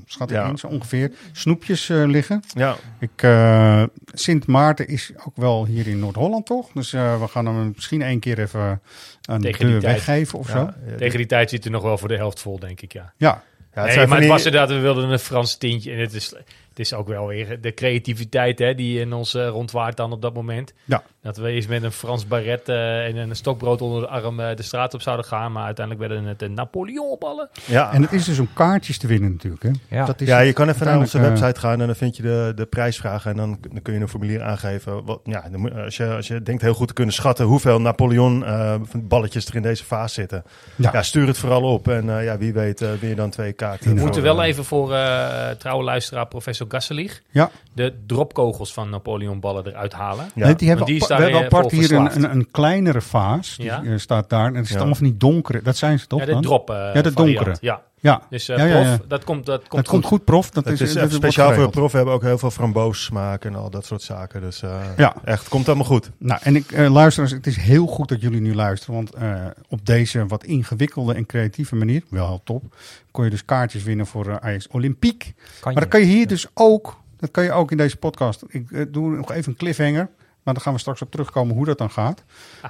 [0.07, 0.49] schat ik Ja.
[0.49, 2.43] in, zo ongeveer, snoepjes uh, liggen.
[2.55, 6.69] ja, Ik, uh, Sint Maarten is ook wel hier in Noord-Holland, toch?
[6.75, 8.81] Dus uh, we gaan hem misschien één keer even
[9.23, 10.59] aan Tegen de deur weggeven of zo.
[10.59, 12.93] ja, ja, Tegen die tijd zit er nog wel voor de helft vol, denk ik,
[12.93, 13.13] ja.
[13.17, 13.43] Ja,
[13.75, 15.93] ja, het nee, maar het was inderdaad, we wilden een Frans tintje.
[15.93, 16.35] En het is,
[16.77, 20.23] het is ook wel weer de creativiteit hè, die in ons uh, rondwaart dan op
[20.23, 20.73] dat moment.
[20.85, 21.03] Ja.
[21.23, 24.55] Dat we eens met een Frans baret uh, en een stokbrood onder de arm uh,
[24.55, 25.53] de straat op zouden gaan.
[25.53, 27.49] Maar uiteindelijk werden het Napoleon-ballen.
[27.65, 27.93] ja.
[27.93, 29.63] en het is dus om kaartjes te winnen natuurlijk.
[29.63, 29.71] Hè?
[29.97, 30.05] Ja.
[30.05, 32.53] Dat is ja, je kan even naar onze website gaan en dan vind je de,
[32.55, 33.31] de prijsvragen.
[33.31, 35.05] En dan, dan kun je een formulier aangeven.
[35.05, 37.81] Wat, ja, dan moet- als, je, als je denkt heel goed te kunnen schatten hoeveel
[37.81, 40.45] Napoleon eh, balletjes er in deze vaas zitten.
[40.77, 40.91] Ja.
[40.93, 41.89] Ja, stuur het vooral op.
[41.89, 43.95] En eh, ja, wie weet uh, win je dan twee kaarten.
[43.95, 47.51] We moeten wel eh, even voor uh, trouwe luisteraar professor Gasselig Ja.
[47.75, 50.31] de dropkogels van Napoleon-ballen eruit halen.
[50.35, 50.45] Ja.
[50.47, 53.57] Nee, die hebben, die we hebben weer apart hier een, een, een kleinere vaas.
[53.57, 53.83] Die Ja.
[53.85, 54.47] eh, staat daar.
[54.47, 54.77] En het is Ja.
[54.77, 55.63] allemaal van die donkere.
[55.63, 57.17] Dat zijn ze toch Ja, de drop uh, Ja, de variant.
[57.17, 57.57] donkere.
[57.61, 57.83] Ja.
[58.01, 58.23] Ja.
[58.31, 58.99] Dus eh, Ja, ja, prof, ja.
[59.09, 60.51] dat komt, dat komt Dat komt goed, prof.
[60.51, 61.91] Dat is, dat speciaal voor prof.
[61.91, 64.41] We hebben ook heel veel framboos en al dat soort zaken.
[64.41, 65.15] Dus eh, Ja.
[65.25, 66.11] echt, komt allemaal goed.
[66.19, 68.95] Nou, en ik, eh, luisteraars, het is heel goed dat jullie nu luisteren.
[68.95, 72.77] Want eh, op deze wat ingewikkelde en creatieve manier, wel top,
[73.11, 75.35] kon je dus kaartjes winnen voor Ajax Olympiek.
[75.61, 78.45] Kan maar dat kan je hier dus ook, dat kan je ook in deze podcast.
[78.49, 80.09] Ik doe nog even een cliffhanger,
[80.43, 82.25] maar dan gaan we straks op terugkomen hoe dat dan gaat.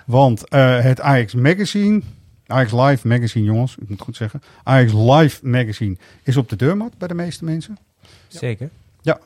[0.07, 2.03] Want eh, het Ajax Magazine,
[2.47, 4.43] Ajax Live Magazine jongens, ik moet het goed zeggen.
[4.63, 7.79] Ajax Live Magazine is op de deurmat bij de meeste mensen.
[8.29, 8.71] Zeker.
[9.01, 9.19] Ja,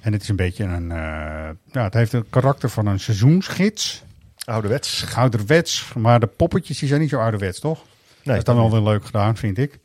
[0.00, 4.02] en het is een beetje een, eh, ja, het heeft het karakter van een seizoensgids.
[4.44, 5.14] Ouderwets.
[5.14, 7.82] Ouderwets, maar de poppetjes die zijn niet zo ouderwets, toch?
[8.22, 9.78] dat is dan wel weer leuk gedaan, vind ik.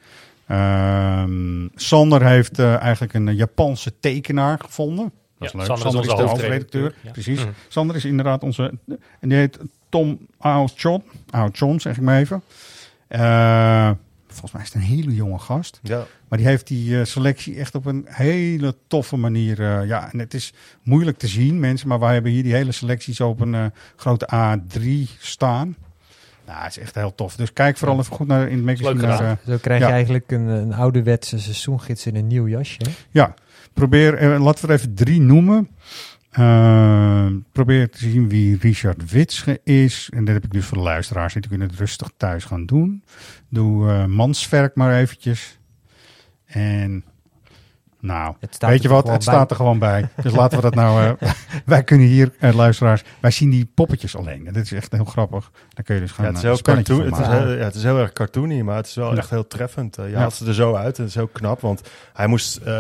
[0.47, 5.11] Ehm, Sander heeft eh, eigenlijk een Japanse tekenaar gevonden.
[5.37, 5.67] Dat is Ja, leuk.
[5.67, 6.95] Sander is onze is de hoofdredacteur.
[7.01, 7.11] Ja.
[7.11, 7.39] Precies.
[7.39, 7.49] Mhm.
[7.67, 8.73] Sander is inderdaad onze...
[9.19, 9.57] En die heet
[9.89, 11.03] Tom Aochon.
[11.29, 12.43] Aochon, zeg ik maar even.
[13.11, 13.91] Eh,
[14.27, 15.79] volgens mij is het een hele jonge gast.
[15.83, 16.05] Ja.
[16.27, 19.59] Maar die heeft die eh, selectie echt op een hele toffe manier.
[19.61, 20.53] eh, ja, en het is
[20.83, 21.87] moeilijk te zien, mensen.
[21.87, 24.87] Maar wij hebben hier die hele selectie zo op een grote A3
[25.19, 25.75] staan.
[26.45, 27.35] Nou, het is echt heel tof.
[27.35, 28.93] Dus kijk vooral even goed naar in het magazine.
[28.93, 29.39] Leuk naar, gedaan.
[29.47, 29.87] Zo krijg ja.
[29.87, 32.77] je eigenlijk een, een ouderwetse seizoengids in een nieuw jasje.
[32.83, 32.91] hè?
[33.09, 33.33] Ja,
[33.73, 35.69] probeer, laten we er even drie noemen.
[36.31, 40.09] Eh, probeer te zien wie Richard Witsche is.
[40.13, 41.33] En dat heb ik dus voor de luisteraars.
[41.33, 43.03] Die kunnen het rustig thuis gaan doen.
[43.49, 45.59] Doe Mansverk maar eventjes.
[46.45, 47.03] En
[48.01, 48.99] nou, Het staat weet er je wat?
[49.01, 49.33] gewoon Het bij.
[49.33, 50.09] staat er gewoon bij.
[50.21, 51.15] Dus laten we dat nou...
[51.19, 51.31] eh,
[51.65, 54.47] wij kunnen hier, eh, luisteraars, wij zien die poppetjes alleen.
[54.47, 55.51] En dat is echt heel grappig.
[55.69, 56.99] Dan kun je dus gaan Ja, het is eh, heel cartoon.
[57.05, 57.47] Het is, maken.
[57.47, 59.17] heel, ja, het is heel erg cartoony, maar het is wel Ja.
[59.17, 59.97] echt heel treffend.
[59.97, 60.17] Eh, je Ja.
[60.17, 61.81] haalt ze er zo uit en het is heel knap, want
[62.13, 62.73] hij moest, eh,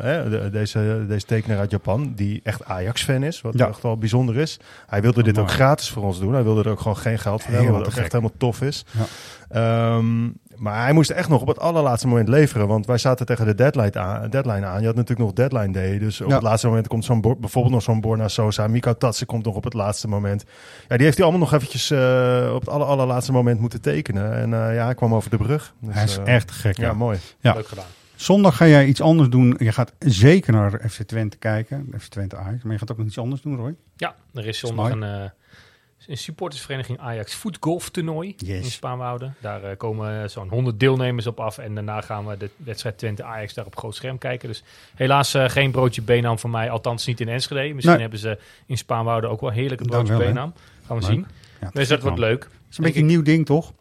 [0.00, 3.68] hè, de- deze, deze tekenaar uit Japan, die echt Ajax-fan is, wat Ja.
[3.68, 4.58] echt wel bijzonder is.
[4.86, 6.32] Hij wilde dit ook gratis voor ons doen.
[6.32, 8.84] Hij wilde er ook gewoon geen geld voor hebben, wat ook echt helemaal tof is.
[8.90, 9.04] Ja.
[9.48, 10.28] Ehm,
[10.58, 13.54] maar hij moest echt nog op het allerlaatste moment leveren, want wij zaten tegen de
[13.54, 14.30] deadline aan.
[14.30, 14.80] Deadline aan.
[14.80, 16.34] Je had natuurlijk nog deadline day, dus op Ja.
[16.34, 19.64] het laatste moment komt zo'n bijvoorbeeld nog zo'n Borna Sosa, Mika Tatsen komt nog op
[19.64, 20.44] het laatste moment.
[20.88, 24.32] Ja, die heeft hij allemaal nog eventjes eh, op het aller, allerlaatste moment moeten tekenen.
[24.34, 25.74] En eh, ja, hij kwam over de brug.
[25.80, 26.76] Dus, Hij is eh, echt gek.
[26.76, 27.18] Ja, mooi.
[27.40, 27.54] Ja.
[27.54, 27.84] Leuk gedaan.
[28.16, 29.54] Zondag ga jij iets anders doen.
[29.58, 31.88] Je gaat zeker naar FC Twente kijken.
[31.98, 32.62] FC Twente Ajax.
[32.62, 33.74] Maar je gaat ook nog iets anders doen, Roy.
[33.96, 35.22] Ja, er is zondag een, eh,
[36.06, 38.64] een supportersvereniging Ajax voetgolf toernooi Yes.
[38.64, 39.34] in Spaanwouden.
[39.40, 43.24] Daar eh, komen zo'n 100 deelnemers op af en daarna gaan we de wedstrijd Twente
[43.24, 44.48] Ajax daar op groot scherm kijken.
[44.48, 44.62] Dus
[44.94, 47.74] helaas eh, geen broodje Benam voor mij, althans niet in Enschede.
[47.74, 48.00] Misschien Nee.
[48.00, 50.26] hebben ze in Spaanwouden ook wel heerlijke broodje wel?
[50.26, 50.52] Benam.
[50.86, 51.12] Gaan we Leuk.
[51.12, 51.26] zien.
[51.60, 52.42] Ja, Dus dat wordt leuk.
[52.42, 53.72] Het is een beetje een nieuw ding, toch?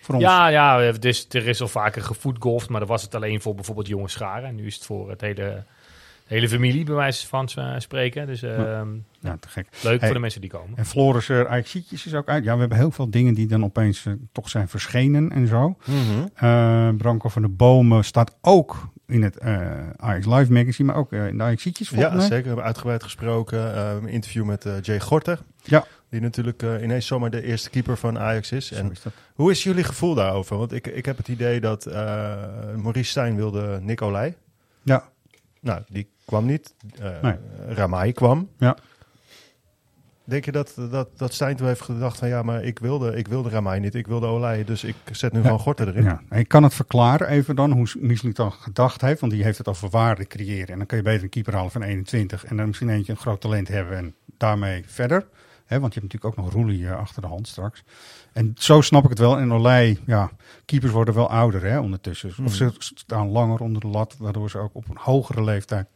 [0.00, 0.24] Voor ons.
[0.24, 3.86] Ja, ja is, er is al vaker gevoetgolfd, maar dan was het alleen voor bijvoorbeeld
[3.86, 4.48] jonge scharen.
[4.48, 5.62] En nu is het voor het hele,
[6.28, 8.26] de hele familie, bij wijze van eh, spreken.
[8.26, 8.88] Dus ehm,
[9.20, 9.66] Ja, te gek.
[9.82, 10.76] leuk Hey, voor de mensen die komen.
[10.78, 12.44] En Floris uh, Ajaxietjes is ook uit.
[12.44, 15.76] Ja, we hebben heel veel dingen die dan opeens eh, toch zijn verschenen en zo.
[15.84, 16.26] Mhm.
[16.34, 19.60] Eh, Branko van de Bomen staat ook in het eh
[19.96, 22.40] Ajax Live magazine, maar ook in de Ajaxietjes volgens Ja, zeker.
[22.42, 23.74] We hebben uitgebreid gesproken.
[23.74, 25.38] eh, een interview met eh, Jay Gorter.
[25.62, 25.84] Ja.
[26.10, 28.72] Die natuurlijk eh, ineens zomaar de eerste keeper van Ajax is.
[28.72, 29.02] En is
[29.34, 30.56] hoe is jullie gevoel daarover?
[30.58, 31.94] Want ik, ik heb het idee dat eh,
[32.76, 34.34] Maurice Stijn wilde Nicolai.
[34.82, 35.08] Ja.
[35.60, 36.74] Nou, die kwam niet.
[37.22, 37.34] Nee.
[37.68, 38.48] Ramai kwam.
[38.58, 38.76] Ja.
[40.26, 43.28] Denk je dat, dat, dat Stijn toen heeft gedacht van ja, maar ik wilde, ik
[43.28, 46.02] wilde Ramai niet, ik wilde Olij, dus ik zet nu gewoon Gorter erin.
[46.02, 49.20] Ja, ik kan het verklaren even dan, hoe Mislik dan gedacht heeft.
[49.20, 50.68] Want die heeft het over waarde creëren.
[50.68, 52.44] En dan kun je beter een keeper halen van 21.
[52.44, 55.26] En dan misschien eentje een groot talent hebben en daarmee verder.
[55.66, 57.84] Hè, want je hebt natuurlijk ook nog Roelie eh, achter de hand straks.
[58.32, 59.38] En zo snap ik het wel.
[59.38, 60.30] En Olij, ja,
[60.64, 62.32] keepers worden wel ouder hè, ondertussen.
[62.44, 65.86] Of ze staan langer onder de lat, waardoor ze ook op een hogere leeftijd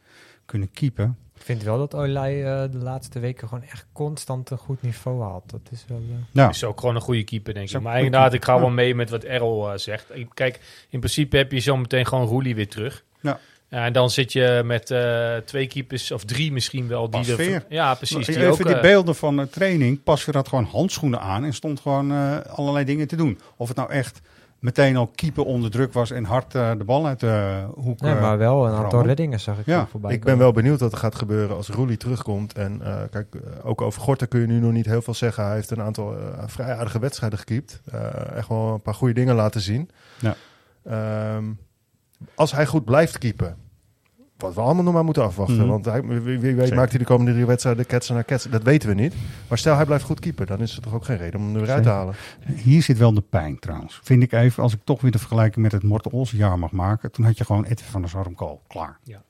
[0.51, 1.17] kunnen keepen.
[1.35, 5.21] Ik vind wel dat Olij eh, de laatste weken gewoon echt constant een goed niveau
[5.21, 5.49] haalt.
[5.51, 6.01] Dat is wel...
[6.31, 7.81] Ja, Is ook gewoon een goede keeper, denk ik.
[7.81, 10.05] Maar inderdaad, ik ga wel mee met wat Errol eh, zegt.
[10.13, 13.03] Ik- Kijk, in principe heb je zo meteen gewoon Roelie weer terug.
[13.21, 13.39] Ja.
[13.69, 17.09] Ja, en dan zit je met eh, twee keepers, of drie misschien wel.
[17.09, 18.25] Die er- ja, precies.
[18.25, 20.03] Die Even ook, die beelden van de training.
[20.03, 22.11] Pasveer had gewoon handschoenen aan en stond gewoon
[22.47, 23.39] allerlei dingen te doen.
[23.57, 24.21] Of het nou echt
[24.61, 28.01] meteen al keeper onder druk was en hard eh, de bal uit de hoek.
[28.01, 30.79] nee, eh, maar wel een aantal reddingen zag ik Ja, voorbij Ik ben wel benieuwd
[30.79, 32.53] wat er gaat gebeuren als Roelie terugkomt.
[32.53, 35.45] En eh, kijk, ook over Gorter kun je nu nog niet heel veel zeggen.
[35.45, 37.81] Hij heeft een aantal vrij aardige wedstrijden gekiept.
[37.91, 39.89] Eh, echt wel een paar goede dingen laten zien.
[40.19, 40.35] Ja.
[40.83, 41.45] Ehm,
[42.35, 43.57] als hij goed blijft keepen,
[44.41, 45.57] wat we allemaal nog maar moeten afwachten.
[45.57, 45.67] Mhm.
[45.67, 46.75] Want hij, wie, wie weet Zeker.
[46.75, 48.51] maakt hij de komende drie wedstrijden ketsen naar ketsen.
[48.51, 49.13] Dat weten we niet.
[49.47, 51.55] Maar stel hij blijft goed keepen, dan is er toch ook geen reden om hem
[51.55, 52.15] er weer uit te halen.
[52.55, 53.99] Hier zit wel de pijn trouwens.
[54.03, 56.71] Vind ik even, als ik toch weer de vergelijking met het Morten Olsen jaar mag
[56.71, 57.11] maken.
[57.11, 58.61] Toen had je gewoon Edwin van der Zormkool.
[58.67, 58.99] Klaar.
[59.03, 59.23] Ja.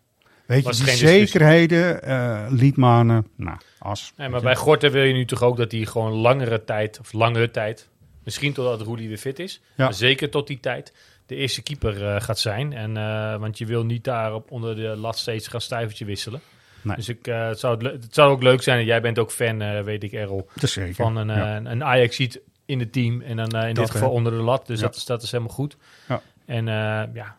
[0.46, 4.14] Weet je, die zekerheden, eh Liedmanen, nou, as.
[4.18, 7.14] Nee, maar bij Gorter wil je nu toch ook dat hij gewoon langere tijd, of
[7.14, 7.90] langere tijd,
[8.24, 9.84] misschien totdat Roelie weer fit is, Ja.
[9.84, 10.94] maar zeker tot die tijd,
[11.26, 12.74] de eerste keeper eh, gaat zijn.
[12.74, 16.42] En, eh, want je wil niet daar op onder de lat steeds gaan stuivertje wisselen.
[16.82, 16.96] Nee.
[16.96, 18.80] Dus ik, eh, het, zou het, zou ook leuk zijn.
[18.80, 20.48] En jij bent ook fan, weet ik, Errol.
[20.92, 21.58] Van een, Ja.
[21.58, 23.22] een Ajax ziet in het team.
[23.22, 24.68] En dan in Dat, dit geval onder de lat.
[24.68, 24.86] Dus Ja.
[24.86, 25.78] dat, is, dat is helemaal goed.
[26.08, 26.22] Ja.
[26.46, 26.66] En
[27.14, 27.36] ja,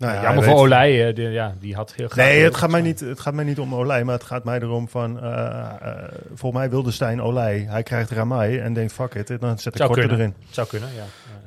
[0.00, 1.08] Nou ja, jammer voor weet- Olij.
[1.08, 2.26] eh, die, ja, die had heel graag...
[2.26, 4.58] Nee, het gaat, mij niet, het gaat mij niet om Olij, maar het gaat mij
[4.60, 5.20] erom van...
[5.20, 5.48] eh
[5.80, 5.92] eh,
[6.34, 7.66] volgens mij wilde Stijn Olij.
[7.68, 10.34] Hij krijgt Ramai en denkt fuck it, dan zet ik Korte erin.
[10.50, 11.02] Zou kunnen, ja.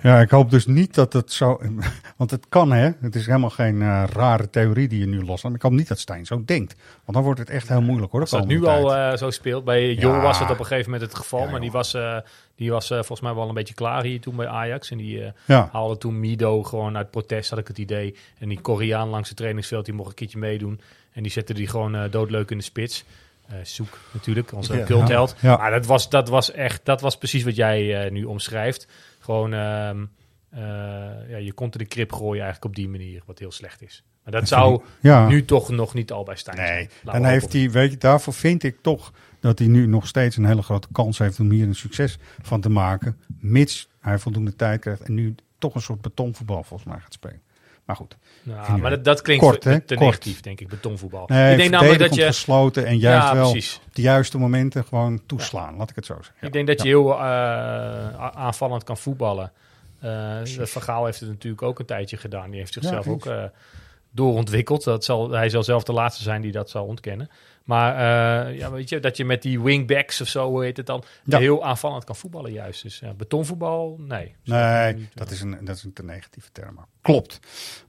[0.09, 1.59] Ja, ik hoop dus niet dat het zo...
[2.17, 2.91] Want het kan, hè.
[3.01, 5.43] Het is helemaal geen rare theorie die je nu loslaat.
[5.43, 6.75] Maar ik hoop niet dat Stijn zo denkt.
[7.05, 8.21] Want dan wordt het echt heel moeilijk, hoor.
[8.21, 9.11] Als dat nu al tijd.
[9.13, 9.63] eh, zo speelt.
[9.65, 10.21] Bij Jol Ja.
[10.21, 11.43] was het op een gegeven moment het geval.
[11.45, 12.17] Ja, maar die was, eh,
[12.55, 14.91] die was eh, volgens mij wel een beetje klaar hier toen bij Ajax.
[14.91, 15.69] En die Ja.
[15.71, 18.15] haalde toen Mido gewoon uit protest, had ik het idee.
[18.39, 20.81] En die Koreaan langs het trainingsveld, die mocht een keertje meedoen.
[21.11, 23.03] En die zette die gewoon eh, doodleuk in de spits.
[23.63, 24.83] Zoek natuurlijk, onze Ja.
[24.85, 25.35] cultheld.
[25.39, 25.57] Ja.
[25.57, 28.87] Maar dat was, dat was echt, dat was precies wat jij nu omschrijft.
[29.19, 30.05] Gewoon, ehm,
[30.49, 30.61] eh,
[31.29, 34.03] ja, je kon de krip gooien eigenlijk op die manier, wat heel slecht is.
[34.23, 34.81] Maar dat zou
[35.27, 36.57] nu toch nog niet al bij zijn.
[36.57, 39.11] Nee, dan heeft hij, weet je, daarvoor vind ik toch
[39.43, 42.61] dat hij nu nog steeds een hele grote kans heeft om hier een succes van
[42.61, 43.17] te maken.
[43.39, 47.41] Mits hij voldoende tijd krijgt en nu toch een soort betonvoetbal volgens mij gaat spelen.
[47.85, 48.17] Maar goed.
[48.43, 49.79] Nou, maar dat, dat klinkt Kort, te, hè?
[49.79, 50.09] te Kort.
[50.09, 51.25] negatief, denk ik, betonvoetbal.
[51.27, 53.81] Nee, ik denk namelijk dat je, gesloten en juist Ja, wel precies.
[53.85, 55.75] op de juiste momenten gewoon toeslaan.
[55.75, 56.35] Laat ik het zo zeggen.
[56.39, 56.47] Ja.
[56.47, 57.19] ik denk dat je heel eh,
[58.35, 59.51] aanvallend kan voetballen.
[59.99, 60.09] Eh
[60.43, 62.49] de Vergaal heeft het natuurlijk ook een tijdje gedaan.
[62.49, 63.43] Die heeft zichzelf ook eh,
[64.11, 64.83] doorontwikkeld.
[64.83, 67.29] Dat zal, hij zal zelf de laatste zijn die dat zal ontkennen.
[67.63, 70.85] Maar eh, ja, weet je, dat je met die wingbacks of zo, hoe heet het
[70.85, 71.39] dan, Ja.
[71.39, 72.83] heel aanvallend kan voetballen juist.
[72.83, 74.35] Dus betonvoetbal, nee.
[74.43, 76.85] Nee, dat is, een, dat is een te negatieve term.
[77.01, 77.39] Klopt.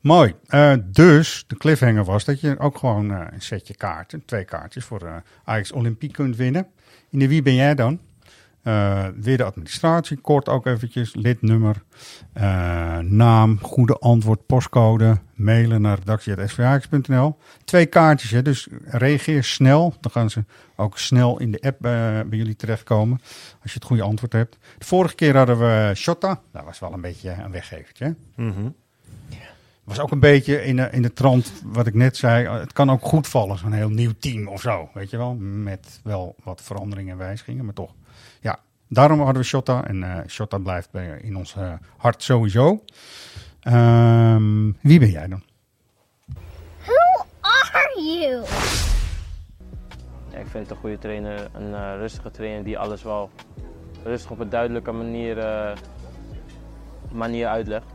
[0.01, 0.35] Mooi.
[0.47, 4.85] Eh, dus de cliffhanger was dat je ook gewoon eh, een setje kaarten, twee kaartjes
[4.85, 6.67] voor Ajax Olympiek kunt winnen.
[7.11, 8.01] In de wie ben jij dan?
[8.65, 11.83] Eh, weer de administratie, kort ook eventjes, lidnummer,
[12.33, 17.37] eh, naam, goede antwoord, postcode, mailen naar redactie.svax.nl.
[17.65, 19.95] Twee kaartjes, hè, dus reageer snel.
[20.01, 20.45] Dan gaan ze
[20.77, 21.91] ook snel in de app eh,
[22.27, 23.21] bij jullie terechtkomen,
[23.63, 24.59] als je het goede antwoord hebt.
[24.79, 28.15] De vorige keer hadden we Shotta, dat was wel een beetje een weggevertje.
[28.37, 28.69] Mhm.
[29.85, 32.49] was ook een beetje in de, in de trant wat ik net zei.
[32.49, 34.89] Het kan ook goed vallen, zo'n heel nieuw team of zo.
[34.95, 37.91] Weet je wel, met wel wat veranderingen en wijzigingen, maar toch.
[38.89, 39.85] Daarom hadden we Shotta.
[39.87, 42.85] En eh Shotta blijft bij, in ons eh, hart sowieso.
[43.61, 45.43] Ehm, wie ben jij dan?
[46.85, 48.45] Who are you?
[50.33, 53.31] Ja, ik vind het een goede trainer, een eh, rustige trainer die alles wel
[54.03, 55.77] rustig op een duidelijke manier, eh,
[57.13, 57.87] manier uitlegt.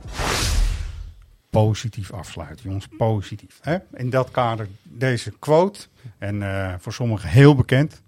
[1.49, 2.87] Positief afsluiten, jongens.
[2.97, 3.59] Positief.
[3.61, 3.77] Hè?
[3.93, 5.87] In dat kader deze quote.
[6.17, 8.01] En eh, voor sommigen heel bekend.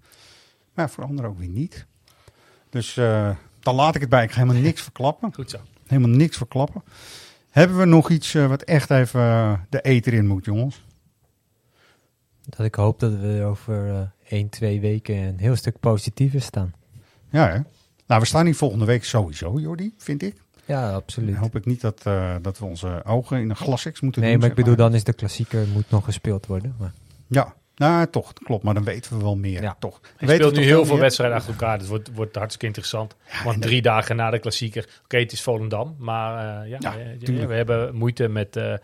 [0.74, 1.86] Maar voor anderen ook weer niet.
[2.72, 4.22] Dus eh, dan laat ik het bij.
[4.24, 5.34] Ik ga helemaal niks verklappen.
[5.34, 5.58] Goed zo.
[5.86, 6.82] Helemaal niks verklappen.
[7.50, 10.84] Hebben we nog iets eh, wat echt even eh, de eter in moet, jongens?
[12.48, 14.00] Dat ik hoop dat we over eh
[14.38, 16.72] 1, 2 weken een heel stuk positiever staan.
[17.30, 17.58] Ja, hè?
[18.06, 20.36] Nou, we staan hier volgende week sowieso, Jordi, vind ik.
[20.64, 21.32] Ja, absoluut.
[21.32, 24.30] Dan hoop ik niet dat, eh, dat we onze ogen in een glasix moeten Nee,
[24.30, 24.40] doen.
[24.40, 26.74] maar ik bedoel, dan is de klassieker moet nog gespeeld worden.
[26.78, 26.92] Maar
[27.26, 28.62] Ja, nou, toch, klopt.
[28.62, 29.76] Maar dan weten we wel meer, Ja.
[29.78, 30.00] toch.
[30.20, 31.02] Nu heel veel meer?
[31.02, 31.78] wedstrijden achter elkaar.
[31.78, 33.16] Dus het wordt, wordt hartstikke interessant.
[33.44, 34.88] Want drie dagen na de klassieker...
[35.04, 35.96] Oké, het is Volendam.
[35.98, 38.74] Maar eh, ja, Ja, eh, we hebben moeite met eh,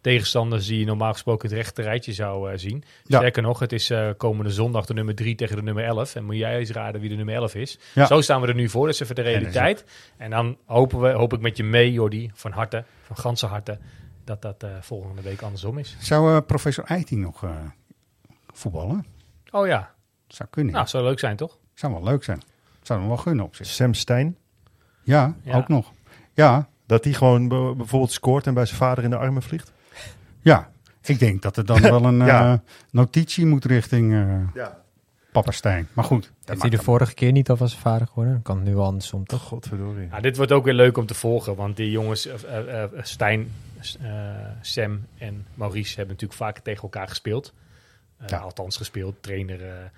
[0.00, 0.66] tegenstanders...
[0.66, 2.84] die je normaal gesproken het rechte rijtje zou zien.
[3.04, 6.14] Sterker nog, het is komende zondag de nummer drie tegen de nummer 11.
[6.14, 7.78] En moet jij eens raden wie de nummer 11 is.
[8.06, 8.86] Zo staan we er nu voor.
[8.86, 9.84] Dat is even de realiteit.
[10.16, 13.78] En dan hopen we, hoop ik met je mee, Jordi, van harte, van ganse harte...
[14.24, 15.96] dat dat volgende week andersom is.
[16.00, 17.44] Zou professor Eiting nog
[18.58, 19.06] voetballen?
[19.50, 19.90] Oh ja,
[20.26, 20.74] Zou kunnen.
[20.74, 21.58] nou, zou leuk zijn, toch?
[21.74, 22.42] Zou wel leuk zijn.
[22.82, 23.66] Zou hem wel gunnen op zich.
[23.66, 24.36] Sam Stein,
[25.02, 25.56] Ja, Ja.
[25.56, 25.92] ook nog.
[26.34, 29.72] Ja, dat hij gewoon bijvoorbeeld scoort en bij zijn vader in de armen vliegt.
[30.40, 30.70] ja.
[31.02, 32.54] Ik denk dat er dan wel een eh,
[32.90, 34.82] notitie moet richting eh, Ja.
[35.32, 35.88] papa Stijn.
[35.92, 36.22] Maar goed.
[36.22, 38.32] dat heeft hij de vorige keer niet alvast vader geworden?
[38.32, 39.42] Dan kan het nu andersom, toch?
[39.42, 40.08] Godverdorie.
[40.10, 42.90] Ja, dit wordt ook weer leuk om te volgen, want die jongens, eh, eh, eh,
[43.02, 43.52] Stijn,
[44.60, 47.52] Sam en Maurice hebben natuurlijk vaker tegen elkaar gespeeld.
[48.20, 48.40] Eh, Ja.
[48.40, 49.90] Althans gespeeld, trainer, eh,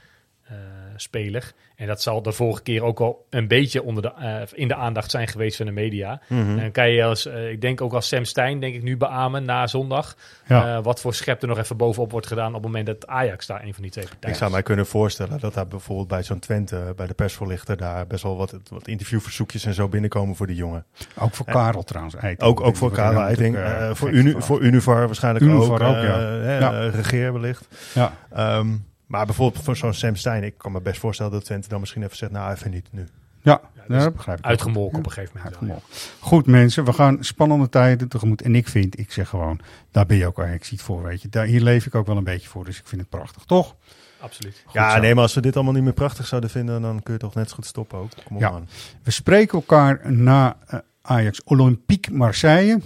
[0.97, 1.53] speler.
[1.77, 4.75] En dat zal de vorige keer ook al een beetje onder de, eh, in de
[4.75, 6.21] aandacht zijn geweest van de media.
[6.29, 6.41] Mhm.
[6.41, 8.97] En dan kan je als, eh, ik denk ook als Sam Stijn, denk ik nu
[8.97, 10.77] beamen na zondag, Ja.
[10.77, 13.47] eh, wat voor schep er nog even bovenop wordt gedaan op het moment dat Ajax
[13.47, 16.23] daar een van die twee partijen Ik zou mij kunnen voorstellen dat daar bijvoorbeeld bij
[16.23, 20.47] zo'n Twente, bij de persvoorlichter, daar best wel wat, wat interviewverzoekjes en zo binnenkomen voor
[20.47, 20.85] die jongen.
[21.19, 22.15] Ook voor Karel trouwens.
[22.17, 22.49] Eiting.
[22.51, 25.97] Ook, ook voor Karel Eiting, eh, eh, voor, Uni, voor Univar waarschijnlijk Univar ook.
[25.97, 26.41] ook, ja.
[26.41, 26.73] eh, Ja.
[26.81, 27.69] eh, regeer wellicht.
[27.95, 28.13] Ja.
[28.33, 28.69] Ehm,
[29.09, 32.03] maar bijvoorbeeld voor zo'n Sam Stein, ik kan me best voorstellen dat Twente dan misschien
[32.03, 33.07] even zegt, nou even niet nu.
[33.43, 34.45] Ja, dus dat begrijp ik.
[34.45, 35.59] Uitgemolken op een gegeven moment.
[35.61, 35.79] wel, ja.
[36.21, 38.43] Goed mensen, we gaan spannende tijden tegemoet.
[38.43, 41.29] En ik vind, ik zeg gewoon, daar ben je ook Ajaxiet voor, weet je.
[41.29, 43.77] Daar, hier leef ik ook wel een beetje voor, dus ik vind het prachtig, toch?
[44.21, 44.65] Absoluut.
[44.73, 45.01] ja, zo.
[45.01, 47.35] nee, maar als we dit allemaal niet meer prachtig zouden vinden, dan kun je toch
[47.35, 48.11] net zo goed stoppen ook.
[48.25, 48.51] Kom op Ja.
[48.51, 48.69] aan.
[49.03, 52.81] We spreken elkaar na eh, Ajax Olympique Marseille.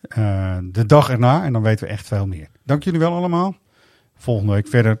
[0.00, 2.48] Eh, de dag erna en dan weten we echt veel meer.
[2.64, 3.54] Dank jullie wel allemaal.
[4.16, 5.00] Volgende week verder